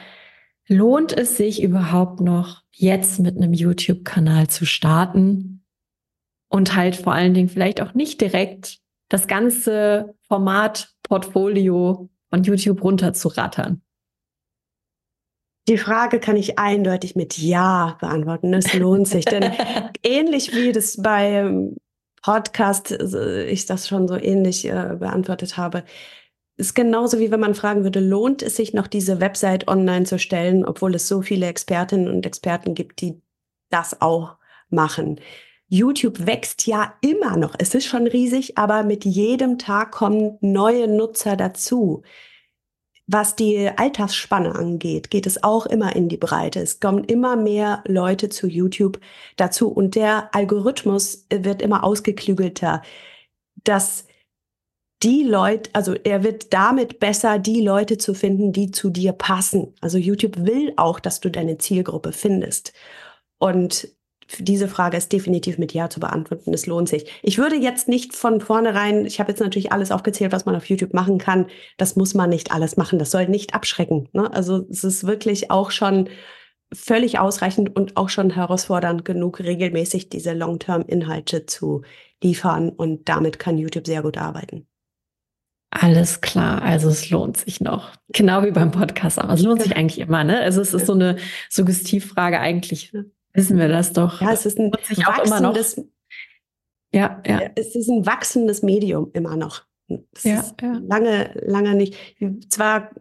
Lohnt 0.67 1.13
es 1.13 1.37
sich 1.37 1.61
überhaupt 1.61 2.19
noch, 2.19 2.63
jetzt 2.71 3.19
mit 3.19 3.37
einem 3.37 3.53
YouTube-Kanal 3.53 4.47
zu 4.47 4.65
starten? 4.65 5.58
Und 6.49 6.75
halt 6.75 6.95
vor 6.95 7.13
allen 7.13 7.33
Dingen 7.33 7.49
vielleicht 7.49 7.81
auch 7.81 7.93
nicht 7.93 8.19
direkt 8.21 8.79
das 9.07 9.27
ganze 9.27 10.15
Formatportfolio 10.27 12.09
von 12.29 12.43
YouTube 12.43 12.83
runterzurattern? 12.83 13.81
Die 15.67 15.77
Frage 15.77 16.19
kann 16.19 16.35
ich 16.35 16.57
eindeutig 16.57 17.15
mit 17.15 17.37
Ja 17.37 17.97
beantworten. 18.01 18.53
Es 18.53 18.73
lohnt 18.73 19.07
sich, 19.07 19.25
denn 19.25 19.51
ähnlich 20.03 20.55
wie 20.55 20.71
das 20.71 20.97
bei 21.01 21.71
Podcast 22.21 22.91
äh, 22.91 23.45
ich 23.45 23.65
das 23.65 23.87
schon 23.87 24.07
so 24.07 24.15
ähnlich 24.15 24.65
äh, 24.65 24.95
beantwortet 24.99 25.57
habe. 25.57 25.83
Ist 26.57 26.75
genauso 26.75 27.19
wie 27.19 27.31
wenn 27.31 27.39
man 27.39 27.55
fragen 27.55 27.83
würde, 27.83 27.99
lohnt 27.99 28.41
es 28.41 28.55
sich 28.55 28.73
noch 28.73 28.87
diese 28.87 29.21
Website 29.21 29.67
online 29.67 30.05
zu 30.05 30.19
stellen, 30.19 30.65
obwohl 30.65 30.95
es 30.95 31.07
so 31.07 31.21
viele 31.21 31.47
Expertinnen 31.47 32.09
und 32.09 32.25
Experten 32.25 32.75
gibt, 32.75 33.01
die 33.01 33.21
das 33.69 34.01
auch 34.01 34.37
machen. 34.69 35.21
YouTube 35.69 36.25
wächst 36.25 36.65
ja 36.67 36.95
immer 37.01 37.37
noch. 37.37 37.55
Es 37.59 37.75
ist 37.75 37.85
schon 37.85 38.07
riesig, 38.07 38.57
aber 38.57 38.83
mit 38.83 39.05
jedem 39.05 39.59
Tag 39.59 39.91
kommen 39.91 40.37
neue 40.41 40.87
Nutzer 40.87 41.37
dazu. 41.37 42.01
Was 43.05 43.35
die 43.35 43.69
Altersspanne 43.75 44.53
angeht, 44.53 45.09
geht 45.09 45.25
es 45.25 45.43
auch 45.43 45.65
immer 45.65 45.95
in 45.95 46.09
die 46.09 46.17
Breite. 46.17 46.59
Es 46.59 46.79
kommen 46.79 47.03
immer 47.03 47.35
mehr 47.35 47.83
Leute 47.87 48.29
zu 48.29 48.47
YouTube 48.47 48.99
dazu 49.35 49.69
und 49.69 49.95
der 49.95 50.33
Algorithmus 50.35 51.25
wird 51.31 51.61
immer 51.61 51.83
ausgeklügelter, 51.83 52.81
dass 53.63 54.05
die 55.01 55.23
Leute, 55.23 55.69
also 55.73 55.93
er 55.93 56.23
wird 56.23 56.53
damit 56.53 56.99
besser, 56.99 57.39
die 57.39 57.61
Leute 57.61 57.97
zu 57.97 58.13
finden, 58.13 58.51
die 58.51 58.71
zu 58.71 58.89
dir 58.89 59.13
passen. 59.13 59.73
Also 59.81 59.97
YouTube 59.97 60.45
will 60.45 60.73
auch, 60.77 60.99
dass 60.99 61.19
du 61.19 61.31
deine 61.31 61.57
Zielgruppe 61.57 62.11
findest. 62.11 62.73
Und 63.37 63.87
diese 64.37 64.67
Frage 64.67 64.97
ist 64.97 65.11
definitiv 65.11 65.57
mit 65.57 65.73
Ja 65.73 65.89
zu 65.89 65.99
beantworten. 65.99 66.53
Es 66.53 66.67
lohnt 66.67 66.87
sich. 66.87 67.05
Ich 67.23 67.37
würde 67.37 67.55
jetzt 67.55 67.87
nicht 67.87 68.15
von 68.15 68.41
vornherein, 68.41 69.05
ich 69.05 69.19
habe 69.19 69.31
jetzt 69.31 69.39
natürlich 69.39 69.71
alles 69.71 69.91
aufgezählt, 69.91 70.31
was 70.31 70.45
man 70.45 70.55
auf 70.55 70.65
YouTube 70.65 70.93
machen 70.93 71.17
kann. 71.17 71.47
Das 71.77 71.95
muss 71.95 72.13
man 72.13 72.29
nicht 72.29 72.51
alles 72.51 72.77
machen. 72.77 72.99
Das 72.99 73.11
soll 73.11 73.27
nicht 73.27 73.55
abschrecken. 73.55 74.07
Ne? 74.13 74.31
Also 74.31 74.67
es 74.69 74.83
ist 74.83 75.07
wirklich 75.07 75.49
auch 75.49 75.71
schon 75.71 76.09
völlig 76.71 77.17
ausreichend 77.17 77.75
und 77.75 77.97
auch 77.97 78.09
schon 78.09 78.29
herausfordernd 78.29 79.03
genug, 79.03 79.39
regelmäßig 79.39 80.09
diese 80.09 80.33
Long-Term-Inhalte 80.33 81.47
zu 81.47 81.81
liefern. 82.21 82.69
Und 82.69 83.09
damit 83.09 83.39
kann 83.39 83.57
YouTube 83.57 83.87
sehr 83.87 84.03
gut 84.03 84.17
arbeiten. 84.17 84.67
Alles 85.71 86.21
klar, 86.21 86.63
also 86.63 86.89
es 86.89 87.09
lohnt 87.11 87.37
sich 87.37 87.61
noch. 87.61 87.91
Genau 88.09 88.43
wie 88.43 88.49
beim 88.51 88.71
Podcast, 88.71 89.19
aber 89.19 89.33
es 89.33 89.43
lohnt 89.43 89.61
sich 89.61 89.75
eigentlich 89.75 89.99
immer, 89.99 90.23
ne? 90.23 90.39
Also 90.39 90.61
es 90.61 90.73
ist 90.73 90.87
so 90.87 90.93
eine 90.93 91.17
Suggestivfrage 91.47 92.39
eigentlich 92.39 92.91
wissen 93.33 93.57
wir 93.57 93.67
das 93.67 93.93
doch. 93.93 94.21
Ja, 94.21 94.31
es 94.31 94.45
ist 94.45 94.59
ein 94.59 94.71
wachsendes, 94.71 95.81
ja, 96.91 97.21
ja. 97.25 97.41
Es 97.55 97.75
ist 97.75 97.89
ein 97.89 98.05
wachsendes 98.05 98.63
Medium 98.63 99.11
immer 99.13 99.35
noch. 99.35 99.63
Es 100.13 100.23
ja, 100.23 100.43
ja. 100.61 100.81
lange, 100.87 101.31
lange 101.45 101.75
nicht. 101.75 101.95
Zwar 102.49 102.91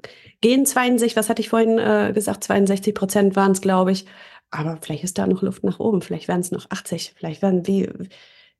gehen 0.41 0.65
62, 0.65 1.17
was 1.17 1.29
hatte 1.29 1.43
ich 1.43 1.49
vorhin 1.49 1.79
äh, 1.79 2.13
gesagt, 2.15 2.45
62 2.45 2.95
Prozent 2.95 3.37
waren 3.37 3.53
es, 3.53 3.61
glaube 3.61 3.93
ich. 3.93 4.07
Aber 4.51 4.79
vielleicht 4.81 5.05
ist 5.05 5.19
da 5.19 5.27
noch 5.27 5.43
Luft 5.43 5.65
nach 5.65 5.79
oben. 5.79 6.01
Vielleicht 6.01 6.29
werden 6.29 6.41
es 6.41 6.51
noch 6.51 6.71
80. 6.71 7.15
Vielleicht 7.17 7.43
werden 7.43 7.67
wie 7.67 7.89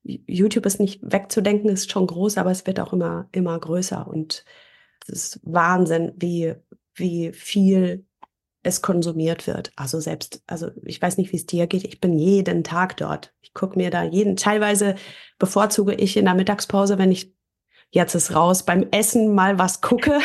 YouTube 0.03 0.67
ist 0.67 0.81
nicht 0.81 1.01
wegzudenken, 1.03 1.71
ist 1.71 1.91
schon 1.91 2.07
groß, 2.07 2.39
aber 2.39 2.51
es 2.51 2.67
wird 2.67 2.81
auch 2.81 2.93
immer, 2.93 3.29
immer 3.33 3.59
größer. 3.59 4.07
Und 4.07 4.45
es 5.07 5.09
ist 5.09 5.41
Wahnsinn, 5.43 6.13
wie, 6.17 6.55
wie 6.95 7.33
viel 7.33 8.07
es 8.69 8.83
konsumiert 8.83 9.47
wird. 9.47 9.73
Also 9.77 10.01
selbst, 10.01 10.43
also 10.47 10.71
ich 10.85 11.01
weiß 11.01 11.17
nicht, 11.19 11.33
wie 11.33 11.37
es 11.37 11.47
dir 11.47 11.67
geht. 11.67 11.85
Ich 11.85 12.01
bin 12.01 12.19
jeden 12.19 12.65
Tag 12.65 12.97
dort. 12.97 13.33
Ich 13.41 13.55
gucke 13.55 13.79
mir 13.79 13.91
da 13.91 14.05
jeden, 14.05 14.37
teilweise 14.37 14.95
bevorzuge 15.39 15.95
ich 15.95 16.17
in 16.17 16.27
der 16.27 16.35
Mittagspause, 16.35 16.99
wenn 16.99 17.11
ich 17.11 17.35
jetzt 17.91 18.15
ist 18.15 18.35
raus, 18.35 18.65
beim 18.65 18.87
Essen 18.91 19.35
mal 19.35 19.59
was 19.59 19.81
gucke. 19.81 20.21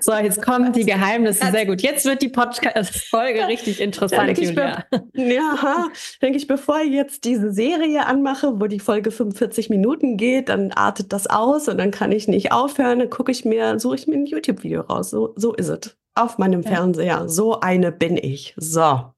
So, 0.00 0.14
jetzt 0.14 0.42
kommen 0.44 0.72
die 0.72 0.84
Geheimnisse. 0.84 1.50
Sehr 1.50 1.66
gut. 1.66 1.82
Jetzt 1.82 2.04
wird 2.04 2.22
die 2.22 2.28
Podcast-Folge 2.28 3.46
richtig 3.48 3.80
interessant, 3.80 4.38
ja, 4.38 4.44
Julia. 4.44 4.84
ja, 5.14 5.88
denke 6.22 6.38
ich, 6.38 6.46
bevor 6.46 6.80
ich 6.80 6.90
jetzt 6.90 7.24
diese 7.24 7.52
Serie 7.52 8.06
anmache, 8.06 8.60
wo 8.60 8.66
die 8.66 8.80
Folge 8.80 9.10
45 9.10 9.70
Minuten 9.70 10.16
geht, 10.16 10.48
dann 10.48 10.72
artet 10.72 11.12
das 11.12 11.26
aus 11.26 11.68
und 11.68 11.78
dann 11.78 11.90
kann 11.90 12.12
ich 12.12 12.28
nicht 12.28 12.52
aufhören. 12.52 12.98
Dann 12.98 13.10
gucke 13.10 13.32
ich 13.32 13.44
mir, 13.44 13.78
suche 13.78 13.96
ich 13.96 14.06
mir 14.06 14.14
ein 14.14 14.26
YouTube-Video 14.26 14.82
raus. 14.82 15.10
So, 15.10 15.34
so 15.36 15.54
ist 15.54 15.68
es 15.68 15.99
auf 16.22 16.38
meinem 16.38 16.62
ja. 16.62 16.70
Fernseher. 16.70 17.28
So 17.28 17.60
eine 17.60 17.92
bin 17.92 18.16
ich. 18.16 18.54
So. 18.56 19.12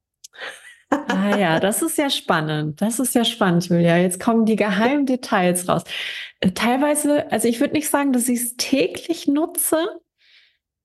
Ah 0.91 1.37
ja, 1.39 1.59
das 1.59 1.81
ist 1.81 1.97
ja 1.97 2.11
spannend. 2.11 2.83
Das 2.83 2.99
ist 2.99 3.15
ja 3.15 3.25
spannend, 3.25 3.67
Julia. 3.69 3.97
Jetzt 3.97 4.21
kommen 4.21 4.45
die 4.45 4.57
geheimen 4.57 5.07
Details 5.07 5.69
raus. 5.69 5.85
Äh, 6.41 6.51
teilweise, 6.51 7.31
also 7.33 7.49
ich 7.49 7.61
würde 7.61 7.75
nicht 7.75 7.89
sagen, 7.89 8.13
dass 8.13 8.29
ich 8.29 8.41
es 8.41 8.57
täglich 8.57 9.27
nutze, 9.27 9.79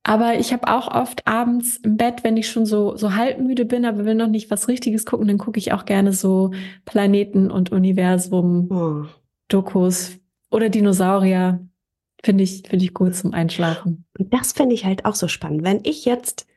aber 0.04 0.40
ich 0.40 0.54
habe 0.54 0.70
auch 0.70 0.88
oft 0.88 1.28
abends 1.28 1.78
im 1.84 1.98
Bett, 1.98 2.24
wenn 2.24 2.38
ich 2.38 2.50
schon 2.50 2.66
so, 2.66 2.96
so 2.96 3.16
halbmüde 3.16 3.66
bin, 3.66 3.84
aber 3.84 4.06
will 4.06 4.16
noch 4.16 4.30
nicht 4.30 4.50
was 4.50 4.70
Richtiges 4.70 5.06
gucken, 5.06 5.28
dann 5.28 5.38
gucke 5.38 5.60
ich 5.60 5.74
auch 5.74 5.84
gerne 5.84 6.14
so 6.14 6.52
Planeten 6.86 7.52
und 7.52 7.74
Universum, 7.74 8.72
oh. 8.72 9.06
Dokus 9.50 10.18
oder 10.50 10.70
Dinosaurier. 10.70 11.60
Finde 12.24 12.44
ich, 12.44 12.64
finde 12.68 12.86
ich 12.86 12.94
gut 12.94 13.16
zum 13.16 13.34
Einschlafen. 13.34 14.06
Und 14.18 14.34
das 14.34 14.54
finde 14.54 14.76
ich 14.76 14.86
halt 14.86 15.06
auch 15.06 15.16
so 15.16 15.28
spannend. 15.28 15.64
Wenn 15.64 15.82
ich 15.84 16.06
jetzt 16.06 16.48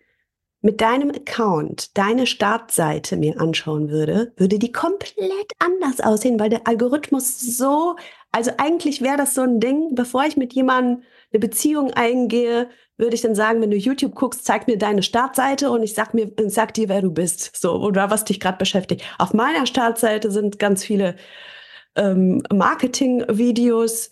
mit 0.62 0.80
deinem 0.80 1.10
Account 1.10 1.96
deine 1.96 2.26
Startseite 2.26 3.16
mir 3.16 3.40
anschauen 3.40 3.88
würde, 3.88 4.32
würde 4.36 4.58
die 4.58 4.72
komplett 4.72 5.52
anders 5.58 6.00
aussehen, 6.00 6.38
weil 6.38 6.50
der 6.50 6.66
Algorithmus 6.66 7.40
so, 7.40 7.96
also 8.30 8.50
eigentlich 8.58 9.00
wäre 9.00 9.16
das 9.16 9.34
so 9.34 9.42
ein 9.42 9.60
Ding, 9.60 9.94
bevor 9.94 10.24
ich 10.24 10.36
mit 10.36 10.52
jemandem 10.52 11.02
eine 11.32 11.40
Beziehung 11.40 11.92
eingehe, 11.92 12.68
würde 12.98 13.14
ich 13.14 13.22
dann 13.22 13.34
sagen, 13.34 13.62
wenn 13.62 13.70
du 13.70 13.76
YouTube 13.76 14.14
guckst, 14.14 14.44
zeig 14.44 14.66
mir 14.66 14.76
deine 14.76 15.02
Startseite 15.02 15.70
und 15.70 15.82
ich 15.82 15.94
sag 15.94 16.12
mir, 16.12 16.30
sag 16.48 16.74
dir, 16.74 16.90
wer 16.90 17.00
du 17.00 17.10
bist, 17.10 17.56
so 17.56 17.72
oder 17.76 18.10
was 18.10 18.26
dich 18.26 18.40
gerade 18.40 18.58
beschäftigt. 18.58 19.02
Auf 19.18 19.32
meiner 19.32 19.66
Startseite 19.66 20.30
sind 20.30 20.58
ganz 20.58 20.84
viele 20.84 21.16
ähm, 21.96 22.42
Marketing-Videos, 22.52 24.10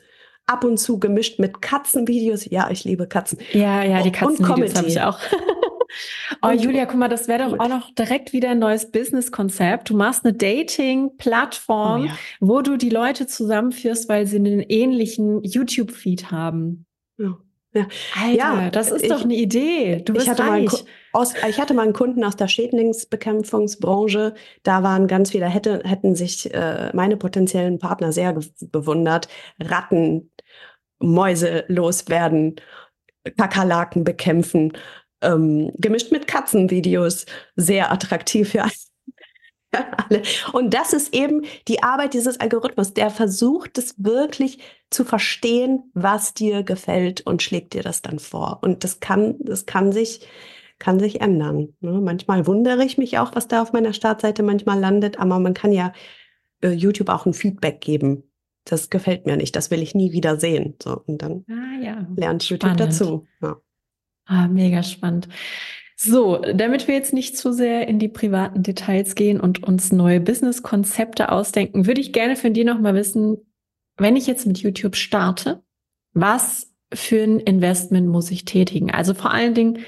ab 0.48 0.64
und 0.64 0.78
zu 0.78 0.98
gemischt 0.98 1.38
mit 1.38 1.62
Katzenvideos. 1.62 2.50
Ja, 2.50 2.70
ich 2.70 2.84
liebe 2.84 3.06
Katzen. 3.06 3.38
Ja, 3.52 3.84
ja, 3.84 4.02
die 4.02 4.12
Katzenvideos 4.12 4.74
habe 4.74 4.88
ich 4.88 5.00
auch. 5.00 5.18
oh, 6.42 6.50
Julia, 6.50 6.86
guck 6.86 6.98
mal, 6.98 7.08
das 7.08 7.28
wäre 7.28 7.50
doch 7.50 7.58
auch 7.58 7.68
noch 7.68 7.94
direkt 7.94 8.32
wieder 8.32 8.50
ein 8.50 8.58
neues 8.58 8.90
Business-Konzept. 8.90 9.90
Du 9.90 9.96
machst 9.96 10.24
eine 10.24 10.34
Dating-Plattform, 10.34 12.02
oh, 12.02 12.04
ja. 12.06 12.12
wo 12.40 12.60
du 12.60 12.76
die 12.76 12.90
Leute 12.90 13.26
zusammenführst, 13.26 14.08
weil 14.08 14.26
sie 14.26 14.36
einen 14.36 14.60
ähnlichen 14.60 15.42
YouTube-Feed 15.42 16.30
haben. 16.30 16.86
Ja. 17.74 17.86
Alter, 18.18 18.34
ja, 18.34 18.70
das 18.70 18.90
ist 18.90 19.02
ich, 19.02 19.08
doch 19.08 19.22
eine 19.22 19.34
Idee. 19.34 20.02
Du 20.02 20.14
bist 20.14 20.24
ich 20.24 20.30
hatte, 20.30 20.42
reich. 20.46 20.72
Mal 20.72 20.80
aus, 21.12 21.34
ich 21.48 21.60
hatte 21.60 21.74
mal 21.74 21.82
einen 21.82 21.92
Kunden 21.92 22.24
aus 22.24 22.36
der 22.36 22.48
Schädlingsbekämpfungsbranche. 22.48 24.34
Da 24.62 24.82
waren 24.82 25.06
ganz 25.06 25.30
viele, 25.30 25.46
hätte, 25.46 25.82
hätten 25.84 26.14
sich 26.14 26.52
äh, 26.54 26.90
meine 26.94 27.16
potenziellen 27.16 27.78
Partner 27.78 28.12
sehr 28.12 28.38
bewundert. 28.60 29.28
Ratten, 29.60 30.30
Mäuse 30.98 31.64
loswerden, 31.68 32.56
Kakerlaken 33.36 34.02
bekämpfen, 34.02 34.72
ähm, 35.20 35.70
gemischt 35.76 36.10
mit 36.10 36.26
Katzenvideos. 36.26 37.26
Sehr 37.56 37.92
attraktiv 37.92 38.50
für 38.52 38.62
alle. 38.62 38.72
Und 40.52 40.74
das 40.74 40.92
ist 40.92 41.14
eben 41.14 41.42
die 41.66 41.82
Arbeit 41.82 42.14
dieses 42.14 42.40
Algorithmus. 42.40 42.94
Der 42.94 43.10
versucht 43.10 43.78
es 43.78 43.94
wirklich 43.98 44.58
zu 44.90 45.04
verstehen, 45.04 45.90
was 45.94 46.34
dir 46.34 46.62
gefällt 46.62 47.20
und 47.22 47.42
schlägt 47.42 47.74
dir 47.74 47.82
das 47.82 48.02
dann 48.02 48.18
vor. 48.18 48.58
Und 48.62 48.84
das 48.84 49.00
kann, 49.00 49.36
das 49.40 49.66
kann 49.66 49.92
sich, 49.92 50.26
kann 50.78 50.98
sich 50.98 51.20
ändern. 51.20 51.74
Ne? 51.80 52.00
Manchmal 52.00 52.46
wundere 52.46 52.84
ich 52.84 52.98
mich 52.98 53.18
auch, 53.18 53.34
was 53.34 53.48
da 53.48 53.62
auf 53.62 53.72
meiner 53.72 53.92
Startseite 53.92 54.42
manchmal 54.42 54.80
landet, 54.80 55.18
aber 55.18 55.38
man 55.38 55.54
kann 55.54 55.72
ja 55.72 55.92
äh, 56.62 56.70
YouTube 56.70 57.10
auch 57.10 57.26
ein 57.26 57.34
Feedback 57.34 57.80
geben. 57.80 58.24
Das 58.64 58.90
gefällt 58.90 59.26
mir 59.26 59.36
nicht, 59.36 59.56
das 59.56 59.70
will 59.70 59.82
ich 59.82 59.94
nie 59.94 60.12
wieder 60.12 60.38
sehen. 60.38 60.74
So, 60.82 61.02
und 61.06 61.22
dann 61.22 61.44
ah, 61.48 61.82
ja. 61.82 62.06
lernt 62.16 62.44
YouTube 62.44 62.70
Spannend. 62.70 62.80
dazu. 62.80 63.26
Ja. 63.42 63.56
Ah, 64.26 64.46
mega 64.46 64.82
spannend. 64.82 65.28
So, 66.00 66.36
damit 66.36 66.86
wir 66.86 66.94
jetzt 66.94 67.12
nicht 67.12 67.36
zu 67.36 67.52
sehr 67.52 67.88
in 67.88 67.98
die 67.98 68.08
privaten 68.08 68.62
Details 68.62 69.16
gehen 69.16 69.40
und 69.40 69.64
uns 69.64 69.90
neue 69.90 70.20
Business-Konzepte 70.20 71.32
ausdenken, 71.32 71.86
würde 71.86 72.00
ich 72.00 72.12
gerne 72.12 72.36
von 72.36 72.54
dir 72.54 72.64
nochmal 72.64 72.94
wissen, 72.94 73.38
wenn 73.96 74.14
ich 74.14 74.28
jetzt 74.28 74.46
mit 74.46 74.58
YouTube 74.58 74.94
starte, 74.94 75.60
was 76.12 76.72
für 76.94 77.24
ein 77.24 77.40
Investment 77.40 78.06
muss 78.06 78.30
ich 78.30 78.44
tätigen? 78.44 78.92
Also 78.92 79.12
vor 79.12 79.32
allen 79.32 79.54
Dingen, 79.54 79.84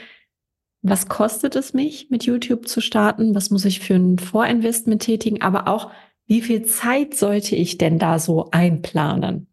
was 0.83 1.09
kostet 1.09 1.55
es 1.55 1.75
mich, 1.75 2.11
mit 2.11 2.25
YouTube 2.25 2.67
zu 2.67 2.81
starten? 2.81 3.37
Was 3.37 3.51
muss 3.51 3.65
ich 3.65 3.79
für 3.79 3.95
ein 3.95 4.19
Vorinvestment 4.19 5.03
tätigen? 5.03 5.43
Aber 5.43 5.69
auch, 5.69 5.93
wie 6.27 6.41
viel 6.41 6.65
Zeit 6.65 7.15
sollte 7.15 7.55
ich 7.55 7.79
denn 7.79 8.01
da 8.01 8.19
so 8.19 8.49
einplanen? 8.51 9.47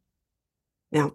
Ja, 0.91 1.11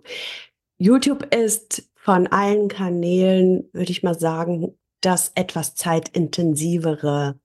YouTube 0.78 1.34
ist 1.34 1.90
von 1.96 2.28
allen 2.28 2.68
Kanälen, 2.68 3.68
würde 3.72 3.90
ich 3.90 4.04
mal 4.04 4.18
sagen, 4.18 4.78
das 5.02 5.32
etwas 5.34 5.74
zeitintensivere, 5.74 7.38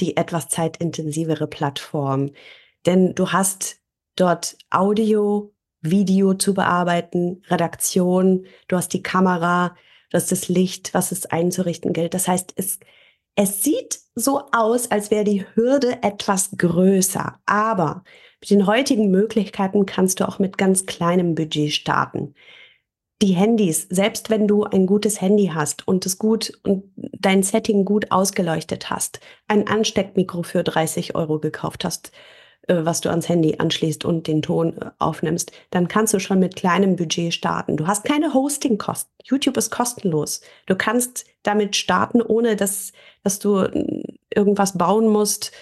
die 0.00 0.16
etwas 0.16 0.48
zeitintensivere 0.48 1.46
Plattform. 1.46 2.32
Denn 2.84 3.14
du 3.14 3.32
hast 3.32 3.80
dort 4.16 4.56
Audio, 4.70 5.54
Video 5.80 6.34
zu 6.34 6.54
bearbeiten, 6.54 7.42
Redaktion, 7.48 8.46
du 8.68 8.76
hast 8.76 8.92
die 8.92 9.02
Kamera, 9.02 9.76
du 10.10 10.16
hast 10.16 10.32
das 10.32 10.48
Licht, 10.48 10.94
was 10.94 11.12
es 11.12 11.26
einzurichten 11.26 11.92
gilt. 11.92 12.14
Das 12.14 12.28
heißt, 12.28 12.52
es, 12.56 12.78
es 13.34 13.62
sieht 13.62 14.00
so 14.14 14.42
aus, 14.52 14.90
als 14.90 15.10
wäre 15.10 15.24
die 15.24 15.44
Hürde 15.54 16.02
etwas 16.02 16.50
größer. 16.56 17.40
Aber 17.46 18.04
Mit 18.40 18.50
den 18.50 18.66
heutigen 18.66 19.10
Möglichkeiten 19.10 19.86
kannst 19.86 20.20
du 20.20 20.28
auch 20.28 20.38
mit 20.38 20.58
ganz 20.58 20.86
kleinem 20.86 21.34
Budget 21.34 21.72
starten. 21.72 22.34
Die 23.22 23.32
Handys, 23.32 23.86
selbst 23.88 24.28
wenn 24.28 24.46
du 24.46 24.64
ein 24.64 24.84
gutes 24.84 25.22
Handy 25.22 25.50
hast 25.54 25.88
und 25.88 26.04
es 26.04 26.18
gut 26.18 26.52
und 26.64 26.84
dein 26.96 27.42
Setting 27.42 27.86
gut 27.86 28.10
ausgeleuchtet 28.10 28.90
hast, 28.90 29.20
ein 29.48 29.66
Ansteckmikro 29.66 30.42
für 30.42 30.62
30 30.62 31.14
Euro 31.14 31.38
gekauft 31.38 31.84
hast, 31.84 32.12
äh, 32.68 32.84
was 32.84 33.00
du 33.00 33.08
ans 33.08 33.28
Handy 33.28 33.56
anschließt 33.58 34.04
und 34.04 34.26
den 34.26 34.42
Ton 34.42 34.76
äh, 34.76 34.90
aufnimmst, 34.98 35.52
dann 35.70 35.88
kannst 35.88 36.12
du 36.12 36.18
schon 36.18 36.40
mit 36.40 36.56
kleinem 36.56 36.96
Budget 36.96 37.32
starten. 37.32 37.78
Du 37.78 37.86
hast 37.86 38.04
keine 38.04 38.34
Hostingkosten. 38.34 39.10
YouTube 39.24 39.56
ist 39.56 39.70
kostenlos. 39.70 40.42
Du 40.66 40.76
kannst 40.76 41.24
damit 41.42 41.74
starten, 41.74 42.20
ohne 42.20 42.54
dass, 42.54 42.92
dass 43.24 43.38
du 43.38 43.60
äh, 43.60 44.02
irgendwas 44.34 44.76
bauen 44.76 45.06
musst 45.08 45.52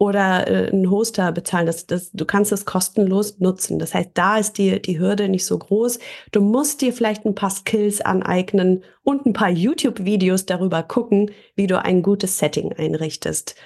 oder 0.00 0.48
äh, 0.48 0.70
einen 0.72 0.90
Hoster 0.90 1.30
bezahlen. 1.30 1.66
Das, 1.66 1.86
das, 1.86 2.10
du 2.12 2.24
kannst 2.24 2.52
es 2.52 2.64
kostenlos 2.64 3.38
nutzen. 3.38 3.78
Das 3.78 3.92
heißt, 3.92 4.12
da 4.14 4.38
ist 4.38 4.56
die, 4.56 4.80
die 4.80 4.98
Hürde 4.98 5.28
nicht 5.28 5.44
so 5.44 5.58
groß. 5.58 5.98
Du 6.32 6.40
musst 6.40 6.80
dir 6.80 6.94
vielleicht 6.94 7.26
ein 7.26 7.34
paar 7.34 7.50
Skills 7.50 8.00
aneignen 8.00 8.82
und 9.02 9.26
ein 9.26 9.34
paar 9.34 9.50
YouTube-Videos 9.50 10.46
darüber 10.46 10.82
gucken, 10.82 11.32
wie 11.54 11.66
du 11.66 11.78
ein 11.78 12.02
gutes 12.02 12.38
Setting 12.38 12.72
einrichtest. 12.72 13.56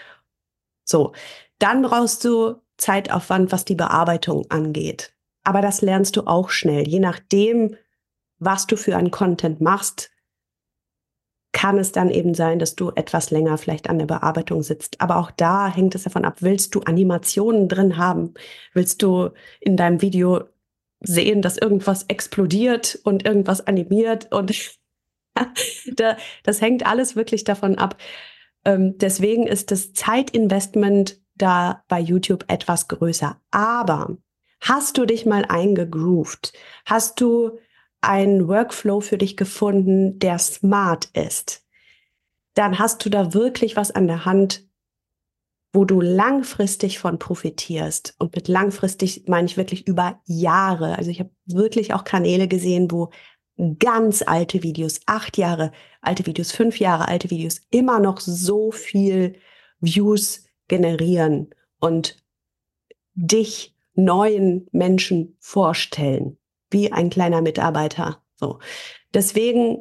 So, 0.84 1.12
dann 1.60 1.82
brauchst 1.82 2.24
du 2.24 2.56
Zeitaufwand, 2.78 3.52
was 3.52 3.64
die 3.64 3.76
Bearbeitung 3.76 4.44
angeht. 4.50 5.14
Aber 5.44 5.62
das 5.62 5.82
lernst 5.82 6.16
du 6.16 6.22
auch 6.26 6.50
schnell. 6.50 6.88
Je 6.88 6.98
nachdem, 6.98 7.76
was 8.40 8.66
du 8.66 8.76
für 8.76 8.96
einen 8.96 9.12
Content 9.12 9.60
machst, 9.60 10.10
kann 11.54 11.78
es 11.78 11.92
dann 11.92 12.10
eben 12.10 12.34
sein, 12.34 12.58
dass 12.58 12.74
du 12.74 12.90
etwas 12.90 13.30
länger 13.30 13.56
vielleicht 13.56 13.88
an 13.88 13.98
der 13.98 14.06
Bearbeitung 14.06 14.62
sitzt. 14.62 15.00
Aber 15.00 15.16
auch 15.16 15.30
da 15.30 15.68
hängt 15.68 15.94
es 15.94 16.02
davon 16.02 16.24
ab, 16.24 16.38
willst 16.40 16.74
du 16.74 16.80
Animationen 16.80 17.68
drin 17.68 17.96
haben? 17.96 18.34
Willst 18.74 19.02
du 19.02 19.30
in 19.60 19.76
deinem 19.76 20.02
Video 20.02 20.42
sehen, 21.00 21.40
dass 21.40 21.56
irgendwas 21.56 22.04
explodiert 22.08 22.98
und 23.04 23.24
irgendwas 23.24 23.66
animiert? 23.66 24.32
Und 24.32 24.76
das 26.42 26.60
hängt 26.60 26.84
alles 26.84 27.14
wirklich 27.14 27.44
davon 27.44 27.78
ab. 27.78 27.96
Ähm, 28.64 28.98
deswegen 28.98 29.46
ist 29.46 29.70
das 29.70 29.92
Zeitinvestment 29.92 31.20
da 31.36 31.84
bei 31.86 32.00
YouTube 32.00 32.44
etwas 32.48 32.88
größer. 32.88 33.40
Aber 33.52 34.16
hast 34.60 34.98
du 34.98 35.06
dich 35.06 35.24
mal 35.24 35.44
eingegroovt? 35.44 36.52
Hast 36.84 37.20
du 37.20 37.58
einen 38.08 38.48
Workflow 38.48 39.00
für 39.00 39.18
dich 39.18 39.36
gefunden, 39.36 40.18
der 40.18 40.38
smart 40.38 41.06
ist? 41.12 41.64
Dann 42.54 42.78
hast 42.78 43.04
du 43.04 43.10
da 43.10 43.34
wirklich 43.34 43.76
was 43.76 43.90
an 43.90 44.06
der 44.06 44.24
Hand, 44.24 44.66
wo 45.72 45.84
du 45.84 46.00
langfristig 46.00 47.00
von 47.00 47.18
profitierst. 47.18 48.14
Und 48.18 48.34
mit 48.36 48.46
langfristig 48.46 49.24
meine 49.26 49.46
ich 49.46 49.56
wirklich 49.56 49.88
über 49.88 50.20
Jahre. 50.24 50.96
Also 50.96 51.10
ich 51.10 51.18
habe 51.18 51.30
wirklich 51.46 51.94
auch 51.94 52.04
Kanäle 52.04 52.46
gesehen, 52.46 52.90
wo 52.90 53.10
ganz 53.78 54.22
alte 54.22 54.62
Videos, 54.62 55.00
acht 55.06 55.36
Jahre 55.36 55.72
alte 56.00 56.26
Videos, 56.26 56.52
fünf 56.52 56.78
Jahre 56.78 57.08
alte 57.08 57.30
Videos, 57.30 57.60
immer 57.70 57.98
noch 57.98 58.20
so 58.20 58.70
viel 58.70 59.36
Views 59.80 60.44
generieren 60.68 61.50
und 61.80 62.16
dich 63.14 63.74
neuen 63.94 64.66
Menschen 64.72 65.36
vorstellen, 65.40 66.38
wie 66.74 66.92
ein 66.92 67.08
kleiner 67.08 67.40
Mitarbeiter. 67.40 68.22
So. 68.36 68.58
Deswegen 69.14 69.80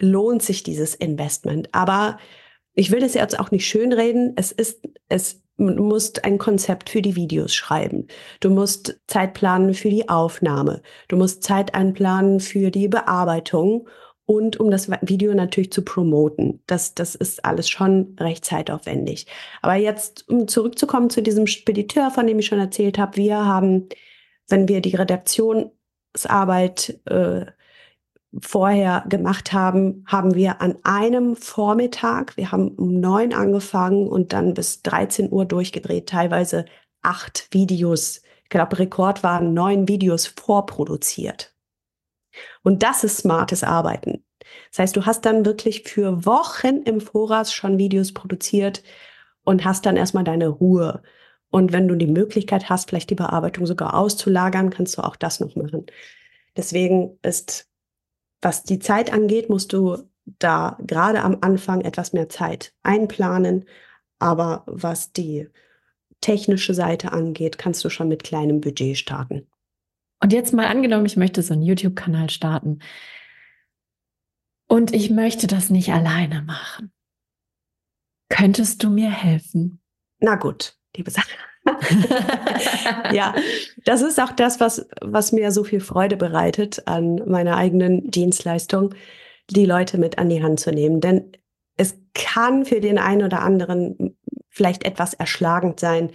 lohnt 0.00 0.42
sich 0.42 0.64
dieses 0.64 0.96
Investment. 0.96 1.68
Aber 1.72 2.18
ich 2.74 2.90
will 2.90 3.00
das 3.00 3.14
jetzt 3.14 3.38
auch 3.38 3.50
nicht 3.50 3.66
schönreden. 3.66 4.32
Es 4.36 4.50
ist, 4.50 4.82
es, 5.08 5.42
du 5.56 5.82
musst 5.82 6.24
ein 6.24 6.38
Konzept 6.38 6.90
für 6.90 7.02
die 7.02 7.14
Videos 7.14 7.54
schreiben. 7.54 8.08
Du 8.40 8.50
musst 8.50 8.98
Zeit 9.06 9.34
planen 9.34 9.74
für 9.74 9.90
die 9.90 10.08
Aufnahme. 10.08 10.82
Du 11.08 11.16
musst 11.16 11.44
Zeit 11.44 11.74
einplanen 11.74 12.40
für 12.40 12.70
die 12.70 12.88
Bearbeitung 12.88 13.88
und 14.24 14.60
um 14.60 14.70
das 14.70 14.88
Video 15.02 15.34
natürlich 15.34 15.72
zu 15.72 15.82
promoten. 15.82 16.62
Das, 16.66 16.94
das 16.94 17.16
ist 17.16 17.44
alles 17.44 17.68
schon 17.68 18.16
recht 18.20 18.44
zeitaufwendig. 18.44 19.26
Aber 19.60 19.74
jetzt, 19.74 20.28
um 20.28 20.46
zurückzukommen 20.46 21.10
zu 21.10 21.20
diesem 21.20 21.48
Spediteur, 21.48 22.10
von 22.12 22.26
dem 22.26 22.38
ich 22.38 22.46
schon 22.46 22.60
erzählt 22.60 22.96
habe, 22.96 23.16
wir 23.16 23.44
haben, 23.44 23.88
wenn 24.48 24.68
wir 24.68 24.80
die 24.80 24.94
Redaktionsarbeit 26.14 27.00
äh, 27.06 27.46
vorher 28.40 29.04
gemacht 29.08 29.52
haben, 29.52 30.04
haben 30.06 30.34
wir 30.34 30.60
an 30.60 30.76
einem 30.84 31.34
Vormittag, 31.34 32.36
wir 32.36 32.52
haben 32.52 32.68
um 32.68 33.00
neun 33.00 33.32
angefangen 33.34 34.06
und 34.06 34.32
dann 34.32 34.54
bis 34.54 34.82
13 34.82 35.32
Uhr 35.32 35.44
durchgedreht, 35.44 36.08
teilweise 36.08 36.64
acht 37.02 37.48
Videos. 37.50 38.22
Ich 38.44 38.50
glaube, 38.50 38.78
Rekord 38.78 39.22
waren 39.24 39.52
neun 39.52 39.88
Videos 39.88 40.26
vorproduziert. 40.28 41.54
Und 42.62 42.84
das 42.84 43.02
ist 43.02 43.18
smartes 43.18 43.64
Arbeiten. 43.64 44.24
Das 44.70 44.78
heißt, 44.78 44.96
du 44.96 45.06
hast 45.06 45.24
dann 45.24 45.44
wirklich 45.44 45.82
für 45.82 46.24
Wochen 46.24 46.82
im 46.84 47.00
Voraus 47.00 47.52
schon 47.52 47.78
Videos 47.78 48.12
produziert 48.14 48.82
und 49.42 49.64
hast 49.64 49.86
dann 49.86 49.96
erstmal 49.96 50.24
deine 50.24 50.48
Ruhe. 50.48 51.02
Und 51.50 51.72
wenn 51.72 51.88
du 51.88 51.96
die 51.96 52.06
Möglichkeit 52.06 52.68
hast, 52.68 52.88
vielleicht 52.88 53.10
die 53.10 53.16
Bearbeitung 53.16 53.66
sogar 53.66 53.94
auszulagern, 53.94 54.70
kannst 54.70 54.96
du 54.96 55.02
auch 55.02 55.16
das 55.16 55.40
noch 55.40 55.56
machen. 55.56 55.86
Deswegen 56.56 57.18
ist, 57.22 57.68
was 58.40 58.62
die 58.62 58.78
Zeit 58.78 59.12
angeht, 59.12 59.50
musst 59.50 59.72
du 59.72 59.98
da 60.24 60.78
gerade 60.80 61.22
am 61.22 61.38
Anfang 61.40 61.80
etwas 61.80 62.12
mehr 62.12 62.28
Zeit 62.28 62.72
einplanen. 62.82 63.64
Aber 64.18 64.62
was 64.66 65.12
die 65.12 65.48
technische 66.20 66.74
Seite 66.74 67.12
angeht, 67.12 67.58
kannst 67.58 67.84
du 67.84 67.90
schon 67.90 68.08
mit 68.08 68.22
kleinem 68.22 68.60
Budget 68.60 68.96
starten. 68.96 69.48
Und 70.22 70.32
jetzt 70.32 70.52
mal 70.52 70.66
angenommen, 70.66 71.06
ich 71.06 71.16
möchte 71.16 71.42
so 71.42 71.54
einen 71.54 71.62
YouTube-Kanal 71.62 72.30
starten. 72.30 72.80
Und 74.68 74.92
ich 74.92 75.10
möchte 75.10 75.46
das 75.46 75.70
nicht 75.70 75.92
alleine 75.92 76.42
machen. 76.42 76.92
Könntest 78.28 78.84
du 78.84 78.90
mir 78.90 79.10
helfen? 79.10 79.80
Na 80.20 80.36
gut, 80.36 80.78
liebe 80.96 81.10
Sache. 81.10 81.28
ja, 83.12 83.34
das 83.84 84.02
ist 84.02 84.18
auch 84.20 84.32
das, 84.32 84.60
was, 84.60 84.88
was 85.00 85.32
mir 85.32 85.52
so 85.52 85.64
viel 85.64 85.80
Freude 85.80 86.16
bereitet 86.16 86.86
an 86.86 87.22
meiner 87.26 87.56
eigenen 87.56 88.10
Dienstleistung, 88.10 88.94
die 89.50 89.66
Leute 89.66 89.98
mit 89.98 90.18
an 90.18 90.28
die 90.28 90.42
Hand 90.42 90.60
zu 90.60 90.70
nehmen. 90.70 91.00
Denn 91.00 91.32
es 91.76 91.96
kann 92.14 92.64
für 92.64 92.80
den 92.80 92.98
einen 92.98 93.22
oder 93.22 93.42
anderen 93.42 94.16
vielleicht 94.48 94.84
etwas 94.84 95.14
erschlagend 95.14 95.80
sein, 95.80 96.10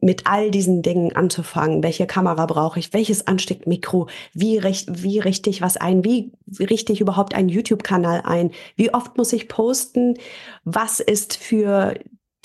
mit 0.00 0.26
all 0.26 0.50
diesen 0.50 0.82
Dingen 0.82 1.16
anzufangen. 1.16 1.82
Welche 1.82 2.06
Kamera 2.06 2.46
brauche 2.46 2.78
ich? 2.78 2.92
Welches 2.92 3.26
Ansteckmikro? 3.26 4.08
Wie, 4.34 4.58
recht, 4.58 5.02
wie 5.02 5.18
richte 5.18 5.48
ich 5.48 5.62
was 5.62 5.76
ein? 5.76 6.04
Wie, 6.04 6.32
richte 6.60 6.92
ich 6.92 7.00
überhaupt 7.00 7.34
einen 7.34 7.48
YouTube-Kanal 7.48 8.22
ein? 8.24 8.50
Wie 8.76 8.92
oft 8.92 9.16
muss 9.16 9.32
ich 9.32 9.48
posten? 9.48 10.18
Was 10.64 11.00
ist 11.00 11.36
für 11.36 11.94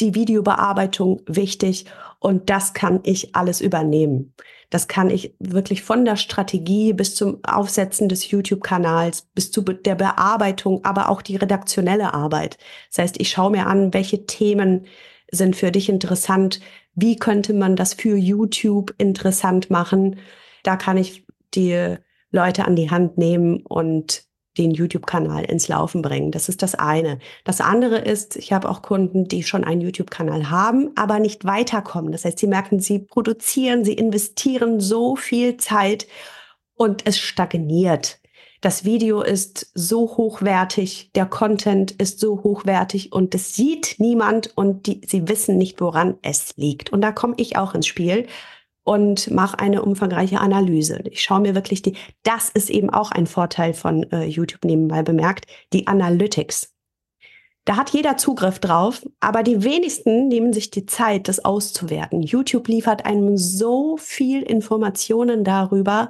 die 0.02 0.16
Videobearbeitung 0.16 1.22
wichtig? 1.28 1.86
Und 2.20 2.50
das 2.50 2.74
kann 2.74 3.00
ich 3.04 3.36
alles 3.36 3.62
übernehmen. 3.62 4.34
Das 4.70 4.88
kann 4.88 5.10
ich 5.10 5.36
wirklich 5.40 5.84
von 5.84 6.06
der 6.06 6.16
Strategie 6.16 6.94
bis 6.94 7.14
zum 7.16 7.44
Aufsetzen 7.44 8.08
des 8.08 8.32
YouTube-Kanals, 8.32 9.28
bis 9.36 9.52
zu 9.52 9.62
der 9.62 9.96
Bearbeitung, 9.96 10.84
aber 10.86 11.10
auch 11.10 11.22
die 11.22 11.36
redaktionelle 11.36 12.14
Arbeit. 12.14 12.58
Das 12.90 13.00
heißt, 13.00 13.20
ich 13.20 13.30
schaue 13.30 13.52
mir 13.52 13.68
an, 13.68 13.94
welche 13.94 14.26
Themen 14.26 14.86
sind 15.30 15.56
für 15.56 15.72
dich 15.72 15.90
interessant, 15.90 16.62
wie 16.96 17.18
könnte 17.18 17.54
man 17.54 17.76
das 17.76 17.94
für 17.94 18.16
YouTube 18.16 18.94
interessant 18.98 19.70
machen. 19.70 20.18
Da 20.64 20.78
kann 20.78 20.98
ich 20.98 21.26
die 21.54 21.98
Leute 22.32 22.66
an 22.66 22.76
die 22.76 22.90
Hand 22.90 23.18
nehmen 23.18 23.66
und 23.66 24.24
den 24.58 24.72
YouTube-Kanal 24.72 25.46
ins 25.46 25.68
Laufen 25.68 26.02
bringen. 26.02 26.32
Das 26.32 26.50
ist 26.50 26.62
das 26.62 26.76
eine. 26.76 27.20
Das 27.46 27.62
andere 27.62 28.00
ist, 28.00 28.36
ich 28.36 28.52
habe 28.52 28.70
auch 28.70 28.82
Kunden, 28.82 29.28
die 29.28 29.44
schon 29.44 29.64
einen 29.64 29.82
YouTube-Kanal 29.82 30.50
haben, 30.50 30.92
aber 30.96 31.20
nicht 31.20 31.46
weiterkommen. 31.46 32.12
Das 32.12 32.26
heißt, 32.26 32.40
sie 32.40 32.48
merken, 32.48 32.80
sie 32.80 33.00
produzieren, 33.00 33.86
sie 33.86 33.94
investieren 33.94 34.80
so 34.80 35.16
viel 35.16 35.58
Zeit 35.58 36.08
und 36.76 37.06
es 37.06 37.18
stagniert. 37.18 38.20
Das 38.62 38.86
Video 38.86 39.22
ist 39.22 39.72
so 39.74 40.18
hochwertig, 40.18 41.12
der 41.16 41.26
Content 41.26 41.92
ist 41.92 42.20
so 42.20 42.44
hochwertig 42.44 43.12
und 43.12 43.34
es 43.34 43.56
sieht 43.56 43.96
niemand 43.98 44.56
und 44.56 44.86
die, 44.86 45.02
sie 45.08 45.28
wissen 45.28 45.58
nicht, 45.58 45.82
woran 45.82 46.18
es 46.22 46.54
liegt. 46.58 46.92
Und 46.92 47.02
da 47.02 47.12
komme 47.12 47.34
ich 47.38 47.58
auch 47.58 47.74
ins 47.74 47.88
Spiel 47.88 48.28
und 48.84 49.30
mache 49.32 49.60
eine 49.60 49.84
umfangreiche 49.84 50.40
Analyse. 50.40 51.02
Ich 51.10 51.22
schaue 51.22 51.42
mir 51.42 51.56
wirklich 51.56 51.82
die, 51.82 51.96
das 52.24 52.50
ist 52.50 52.70
eben 52.70 52.90
auch 52.90 53.12
ein 53.12 53.28
Vorteil 53.28 53.74
von 53.74 54.04
äh, 54.12 54.26
YouTube 54.26 54.66
nebenbei 54.66 55.04
bemerkt, 55.04 55.46
die 55.74 55.88
Analytics. 55.88 56.74
Da 57.66 57.78
hat 57.78 57.92
jeder 57.92 58.18
Zugriff 58.18 58.58
drauf, 58.58 59.06
aber 59.20 59.44
die 59.44 59.64
wenigsten 59.64 60.28
nehmen 60.28 60.52
sich 60.52 60.72
die 60.72 60.88
Zeit, 60.88 61.28
das 61.28 61.46
auszuwerten. 61.46 62.24
YouTube 62.24 62.68
liefert 62.68 63.06
einem 63.06 63.38
so 63.38 63.98
viel 63.98 64.42
Informationen 64.42 65.44
darüber, 65.44 66.10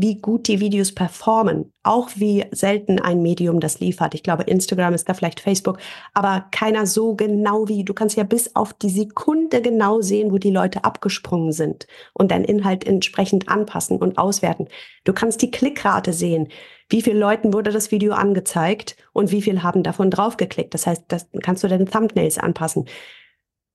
wie 0.00 0.20
gut 0.20 0.46
die 0.46 0.60
Videos 0.60 0.94
performen, 0.94 1.72
auch 1.82 2.08
wie 2.14 2.46
selten 2.52 3.00
ein 3.00 3.20
Medium 3.20 3.58
das 3.58 3.80
liefert. 3.80 4.14
Ich 4.14 4.22
glaube, 4.22 4.44
Instagram 4.44 4.94
ist 4.94 5.08
da 5.08 5.14
vielleicht 5.14 5.40
Facebook, 5.40 5.78
aber 6.14 6.46
keiner 6.52 6.86
so 6.86 7.16
genau 7.16 7.66
wie. 7.66 7.84
Du 7.84 7.94
kannst 7.94 8.16
ja 8.16 8.22
bis 8.22 8.54
auf 8.54 8.72
die 8.72 8.90
Sekunde 8.90 9.60
genau 9.60 10.00
sehen, 10.00 10.30
wo 10.30 10.38
die 10.38 10.52
Leute 10.52 10.84
abgesprungen 10.84 11.50
sind 11.50 11.88
und 12.14 12.30
deinen 12.30 12.44
Inhalt 12.44 12.86
entsprechend 12.86 13.48
anpassen 13.48 13.98
und 13.98 14.18
auswerten. 14.18 14.68
Du 15.02 15.12
kannst 15.12 15.42
die 15.42 15.50
Klickrate 15.50 16.12
sehen. 16.12 16.46
Wie 16.88 17.02
vielen 17.02 17.18
Leuten 17.18 17.52
wurde 17.52 17.72
das 17.72 17.90
Video 17.90 18.12
angezeigt 18.12 18.96
und 19.12 19.32
wie 19.32 19.42
viel 19.42 19.64
haben 19.64 19.82
davon 19.82 20.12
draufgeklickt? 20.12 20.74
Das 20.74 20.86
heißt, 20.86 21.06
das 21.08 21.26
kannst 21.42 21.64
du 21.64 21.68
deine 21.68 21.86
Thumbnails 21.86 22.38
anpassen. 22.38 22.88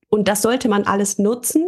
Und 0.07 0.29
das 0.29 0.41
sollte 0.41 0.69
man 0.69 0.83
alles 0.83 1.17
nutzen 1.17 1.67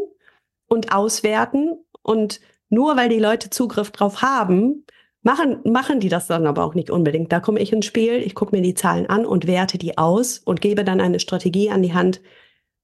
und 0.68 0.94
auswerten 0.94 1.78
und 2.04 2.40
nur 2.76 2.96
weil 2.96 3.10
die 3.10 3.20
Leute 3.20 3.50
Zugriff 3.50 3.92
drauf 3.92 4.22
haben, 4.22 4.86
machen, 5.24 5.62
machen 5.64 6.00
die 6.00 6.10
das 6.10 6.28
dann 6.28 6.46
aber 6.46 6.64
auch 6.64 6.76
nicht 6.76 6.92
unbedingt. 6.92 7.32
Da 7.32 7.40
komme 7.40 7.60
ich 7.60 7.74
ins 7.74 7.88
Spiel, 7.88 8.14
ich 8.18 8.36
gucke 8.36 8.56
mir 8.56 8.62
die 8.62 8.76
Zahlen 8.76 9.08
an 9.08 9.26
und 9.26 9.48
werte 9.48 9.80
die 9.80 9.98
aus 9.98 10.38
und 10.38 10.62
gebe 10.62 10.84
dann 10.84 11.02
eine 11.02 11.20
Strategie 11.20 11.72
an 11.72 11.82
die 11.82 11.96
Hand, 11.96 12.22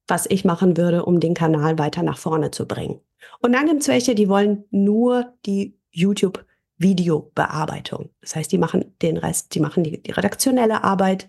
was 0.08 0.26
ich 0.26 0.44
machen 0.44 0.76
würde, 0.78 1.06
um 1.06 1.20
den 1.20 1.36
Kanal 1.36 1.78
weiter 1.78 2.02
nach 2.02 2.18
vorne 2.18 2.50
zu 2.50 2.68
bringen. 2.68 3.00
Und 3.42 3.54
dann 3.54 3.68
gibt 3.68 3.82
es 3.82 3.88
welche, 3.88 4.16
die 4.16 4.28
wollen 4.28 4.66
nur 4.72 5.34
die 5.46 5.78
YouTube 5.92 6.44
Videobearbeitung. 6.78 8.10
Das 8.22 8.36
heißt, 8.36 8.52
die 8.52 8.58
machen 8.58 8.96
den 9.04 9.18
Rest, 9.18 9.54
die 9.54 9.60
machen 9.60 9.84
die, 9.84 10.02
die 10.02 10.12
redaktionelle 10.12 10.84
Arbeit 10.84 11.28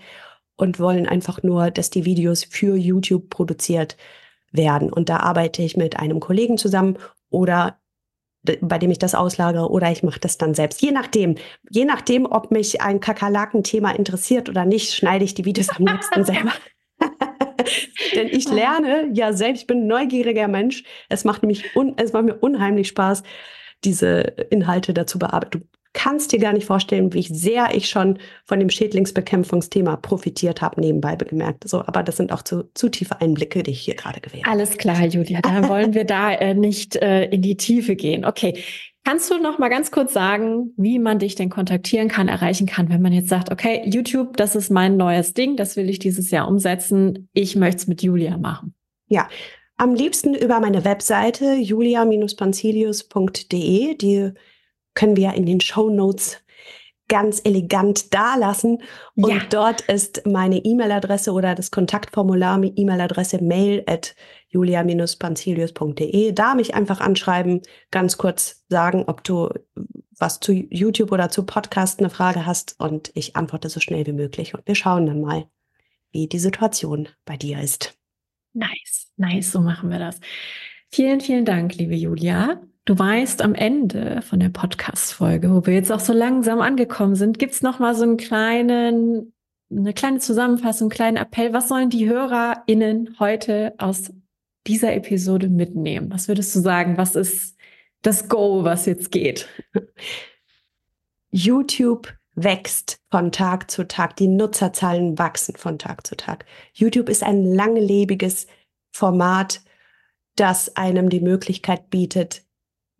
und 0.56 0.78
wollen 0.78 1.06
einfach 1.06 1.42
nur, 1.42 1.70
dass 1.70 1.90
die 1.90 2.06
Videos 2.06 2.44
für 2.44 2.74
YouTube 2.76 3.28
produziert 3.28 3.98
werden. 4.50 4.90
Und 4.90 5.10
da 5.10 5.18
arbeite 5.18 5.62
ich 5.62 5.76
mit 5.76 5.98
einem 5.98 6.20
Kollegen 6.20 6.56
zusammen 6.56 6.96
oder 7.28 7.78
bei 8.60 8.78
dem 8.78 8.90
ich 8.90 8.98
das 8.98 9.14
auslagere 9.14 9.70
oder 9.70 9.90
ich 9.90 10.02
mache 10.02 10.20
das 10.20 10.38
dann 10.38 10.54
selbst. 10.54 10.82
Je 10.82 10.90
nachdem, 10.90 11.36
je 11.70 11.84
nachdem, 11.84 12.26
ob 12.26 12.50
mich 12.50 12.80
ein 12.80 13.00
Kakerlaken-Thema 13.00 13.92
interessiert 13.92 14.48
oder 14.48 14.64
nicht, 14.64 14.94
schneide 14.94 15.24
ich 15.24 15.34
die 15.34 15.44
Videos 15.44 15.68
am 15.70 15.86
liebsten 15.86 16.24
selber. 16.24 16.52
Denn 18.14 18.28
ich 18.28 18.48
lerne 18.48 19.10
ja 19.12 19.32
selbst, 19.32 19.62
ich 19.62 19.66
bin 19.66 19.82
ein 19.82 19.86
neugieriger 19.86 20.48
Mensch. 20.48 20.82
Es 21.08 21.24
macht, 21.24 21.42
mich 21.44 21.64
es 21.96 22.12
macht 22.12 22.24
mir 22.24 22.36
unheimlich 22.36 22.88
Spaß, 22.88 23.22
diese 23.84 24.20
Inhalte 24.50 24.92
dazu 24.92 25.18
bearbeiten. 25.18 25.68
Du 25.94 26.00
kannst 26.00 26.32
dir 26.32 26.38
gar 26.38 26.52
nicht 26.52 26.66
vorstellen, 26.66 27.12
wie 27.12 27.22
sehr 27.22 27.74
ich 27.74 27.88
schon 27.88 28.18
von 28.44 28.58
dem 28.58 28.70
Schädlingsbekämpfungsthema 28.70 29.96
profitiert 29.96 30.62
habe, 30.62 30.80
nebenbei 30.80 31.16
bemerkt. 31.16 31.68
So, 31.68 31.80
aber 31.80 32.02
das 32.02 32.16
sind 32.16 32.32
auch 32.32 32.42
zu, 32.42 32.70
zu 32.74 32.88
tiefe 32.88 33.20
Einblicke, 33.20 33.62
die 33.62 33.72
ich 33.72 33.82
hier 33.82 33.94
gerade 33.94 34.20
gewählt 34.20 34.44
habe. 34.44 34.56
Alles 34.56 34.78
klar, 34.78 35.04
Julia. 35.04 35.40
Da 35.42 35.68
wollen 35.68 35.94
wir 35.94 36.04
da 36.04 36.32
äh, 36.32 36.54
nicht 36.54 36.96
äh, 36.96 37.26
in 37.26 37.42
die 37.42 37.56
Tiefe 37.56 37.94
gehen. 37.94 38.24
Okay. 38.24 38.62
Kannst 39.04 39.32
du 39.32 39.38
noch 39.38 39.58
mal 39.58 39.68
ganz 39.68 39.90
kurz 39.90 40.12
sagen, 40.12 40.74
wie 40.76 41.00
man 41.00 41.18
dich 41.18 41.34
denn 41.34 41.50
kontaktieren 41.50 42.06
kann, 42.06 42.28
erreichen 42.28 42.68
kann, 42.68 42.88
wenn 42.88 43.02
man 43.02 43.12
jetzt 43.12 43.28
sagt, 43.28 43.50
okay, 43.50 43.82
YouTube, 43.84 44.36
das 44.36 44.54
ist 44.54 44.70
mein 44.70 44.96
neues 44.96 45.34
Ding, 45.34 45.56
das 45.56 45.76
will 45.76 45.90
ich 45.90 45.98
dieses 45.98 46.30
Jahr 46.30 46.46
umsetzen, 46.46 47.28
ich 47.32 47.56
möchte 47.56 47.78
es 47.78 47.88
mit 47.88 48.00
Julia 48.02 48.38
machen? 48.38 48.76
Ja, 49.08 49.28
am 49.76 49.96
liebsten 49.96 50.34
über 50.34 50.60
meine 50.60 50.84
Webseite 50.84 51.54
julia-pancilius.de. 51.54 53.96
Die 53.96 54.30
können 54.94 55.16
wir 55.16 55.34
in 55.34 55.46
den 55.46 55.60
Show 55.60 55.90
Notes 55.90 56.42
ganz 57.12 57.40
elegant 57.44 58.14
dalassen. 58.14 58.82
Und 59.16 59.28
ja. 59.28 59.42
dort 59.50 59.82
ist 59.82 60.26
meine 60.26 60.56
E-Mail-Adresse 60.56 61.32
oder 61.32 61.54
das 61.54 61.70
Kontaktformular, 61.70 62.58
E-Mail-Adresse 62.62 63.42
mail 63.42 63.82
at 63.86 64.14
julia-pancilius.de. 64.48 66.32
Da 66.32 66.54
mich 66.54 66.74
einfach 66.74 67.00
anschreiben, 67.00 67.60
ganz 67.90 68.16
kurz 68.16 68.64
sagen, 68.70 69.04
ob 69.06 69.24
du 69.24 69.50
was 70.18 70.40
zu 70.40 70.52
YouTube 70.52 71.12
oder 71.12 71.28
zu 71.28 71.44
Podcast 71.44 71.98
eine 71.98 72.08
Frage 72.08 72.46
hast 72.46 72.76
und 72.78 73.10
ich 73.14 73.36
antworte 73.36 73.68
so 73.68 73.80
schnell 73.80 74.06
wie 74.06 74.12
möglich. 74.12 74.54
Und 74.54 74.66
wir 74.66 74.74
schauen 74.74 75.04
dann 75.04 75.20
mal, 75.20 75.44
wie 76.12 76.28
die 76.28 76.38
Situation 76.38 77.10
bei 77.26 77.36
dir 77.36 77.60
ist. 77.60 77.94
Nice, 78.54 79.12
nice, 79.16 79.52
so 79.52 79.60
machen 79.60 79.90
wir 79.90 79.98
das. 79.98 80.18
Vielen, 80.90 81.20
vielen 81.20 81.44
Dank, 81.44 81.74
liebe 81.74 81.94
Julia. 81.94 82.62
Du 82.84 82.98
weißt, 82.98 83.42
am 83.42 83.54
Ende 83.54 84.22
von 84.22 84.40
der 84.40 84.48
Podcast-Folge, 84.48 85.54
wo 85.54 85.64
wir 85.66 85.74
jetzt 85.74 85.92
auch 85.92 86.00
so 86.00 86.12
langsam 86.12 86.60
angekommen 86.60 87.14
sind, 87.14 87.38
gibt's 87.38 87.62
noch 87.62 87.78
mal 87.78 87.94
so 87.94 88.02
einen 88.02 88.16
kleinen, 88.16 89.32
eine 89.70 89.92
kleine 89.92 90.18
Zusammenfassung, 90.18 90.86
einen 90.86 90.96
kleinen 90.96 91.16
Appell. 91.16 91.52
Was 91.52 91.68
sollen 91.68 91.90
die 91.90 92.08
HörerInnen 92.08 93.16
heute 93.20 93.74
aus 93.78 94.12
dieser 94.66 94.94
Episode 94.94 95.48
mitnehmen? 95.48 96.10
Was 96.10 96.26
würdest 96.26 96.56
du 96.56 96.60
sagen? 96.60 96.96
Was 96.96 97.14
ist 97.14 97.56
das 98.02 98.28
Go, 98.28 98.64
was 98.64 98.86
jetzt 98.86 99.12
geht? 99.12 99.48
YouTube 101.30 102.12
wächst 102.34 102.98
von 103.12 103.30
Tag 103.30 103.70
zu 103.70 103.86
Tag. 103.86 104.16
Die 104.16 104.26
Nutzerzahlen 104.26 105.18
wachsen 105.18 105.54
von 105.54 105.78
Tag 105.78 106.04
zu 106.04 106.16
Tag. 106.16 106.46
YouTube 106.72 107.08
ist 107.08 107.22
ein 107.22 107.44
langlebiges 107.44 108.48
Format, 108.90 109.60
das 110.34 110.74
einem 110.74 111.10
die 111.10 111.20
Möglichkeit 111.20 111.88
bietet, 111.88 112.42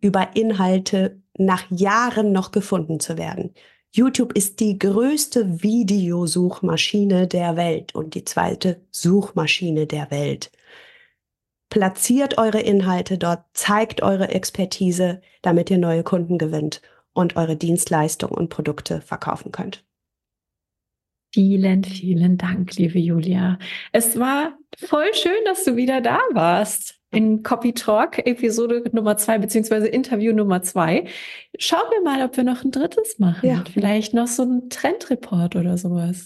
über 0.03 0.35
Inhalte 0.35 1.21
nach 1.37 1.65
Jahren 1.71 2.31
noch 2.31 2.51
gefunden 2.51 2.99
zu 2.99 3.17
werden. 3.17 3.53
YouTube 3.95 4.33
ist 4.33 4.59
die 4.59 4.77
größte 4.77 5.63
Videosuchmaschine 5.63 7.27
der 7.27 7.55
Welt 7.55 7.95
und 7.95 8.15
die 8.15 8.25
zweite 8.25 8.81
Suchmaschine 8.91 9.87
der 9.87 10.11
Welt. 10.11 10.51
Platziert 11.69 12.37
eure 12.37 12.59
Inhalte 12.59 13.17
dort, 13.17 13.45
zeigt 13.53 14.03
eure 14.03 14.29
Expertise, 14.29 15.21
damit 15.41 15.69
ihr 15.71 15.77
neue 15.77 16.03
Kunden 16.03 16.37
gewinnt 16.37 16.81
und 17.13 17.35
eure 17.35 17.55
Dienstleistungen 17.55 18.35
und 18.35 18.49
Produkte 18.49 19.01
verkaufen 19.01 19.51
könnt. 19.51 19.85
Vielen, 21.33 21.83
vielen 21.83 22.37
Dank, 22.37 22.75
liebe 22.75 22.99
Julia. 22.99 23.57
Es 23.91 24.19
war 24.19 24.57
voll 24.77 25.11
schön, 25.13 25.43
dass 25.45 25.63
du 25.63 25.75
wieder 25.75 26.01
da 26.01 26.19
warst 26.33 27.02
in 27.13 27.43
Copy 27.43 27.73
Talk, 27.73 28.25
Episode 28.25 28.83
Nummer 28.91 29.17
zwei, 29.17 29.37
beziehungsweise 29.37 29.87
Interview 29.87 30.33
Nummer 30.33 30.61
zwei. 30.61 31.05
Schauen 31.57 31.89
wir 31.91 32.01
mal, 32.01 32.23
ob 32.25 32.35
wir 32.37 32.43
noch 32.43 32.63
ein 32.63 32.71
drittes 32.71 33.19
machen. 33.19 33.47
Ja. 33.47 33.63
Vielleicht 33.71 34.13
noch 34.13 34.27
so 34.27 34.43
ein 34.43 34.69
Trendreport 34.69 35.55
oder 35.55 35.77
sowas. 35.77 36.25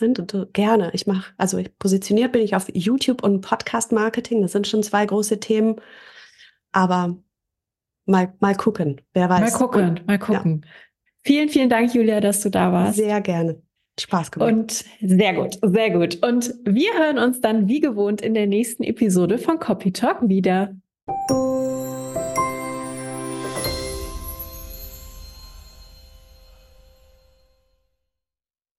Gerne. 0.53 0.89
Ich 0.93 1.07
mache, 1.07 1.33
also 1.37 1.57
ich 1.57 1.77
positioniert 1.77 2.31
bin 2.31 2.41
ich 2.41 2.55
auf 2.55 2.67
YouTube 2.73 3.23
und 3.23 3.41
Podcast 3.41 3.91
Marketing. 3.91 4.41
Das 4.41 4.53
sind 4.53 4.67
schon 4.67 4.83
zwei 4.83 5.05
große 5.05 5.39
Themen. 5.39 5.75
Aber 6.71 7.17
mal, 8.05 8.33
mal 8.39 8.55
gucken. 8.55 9.01
Wer 9.13 9.29
weiß. 9.29 9.51
Mal 9.51 9.57
gucken, 9.57 9.99
mal 10.07 10.19
gucken. 10.19 10.61
Ja. 10.63 10.71
Vielen, 11.23 11.49
vielen 11.49 11.69
Dank, 11.69 11.93
Julia, 11.93 12.21
dass 12.21 12.41
du 12.41 12.49
da 12.49 12.71
warst. 12.71 12.95
Sehr 12.95 13.19
gerne. 13.19 13.61
Spaß 13.99 14.31
gemacht. 14.31 14.51
Und 14.51 14.85
sehr 15.01 15.33
gut, 15.33 15.57
sehr 15.61 15.91
gut. 15.91 16.23
Und 16.23 16.53
wir 16.63 16.93
hören 16.93 17.17
uns 17.17 17.41
dann 17.41 17.67
wie 17.67 17.79
gewohnt 17.79 18.21
in 18.21 18.33
der 18.33 18.47
nächsten 18.47 18.83
Episode 18.83 19.37
von 19.37 19.59
Copy 19.59 19.91
Talk 19.91 20.17
wieder. 20.27 20.75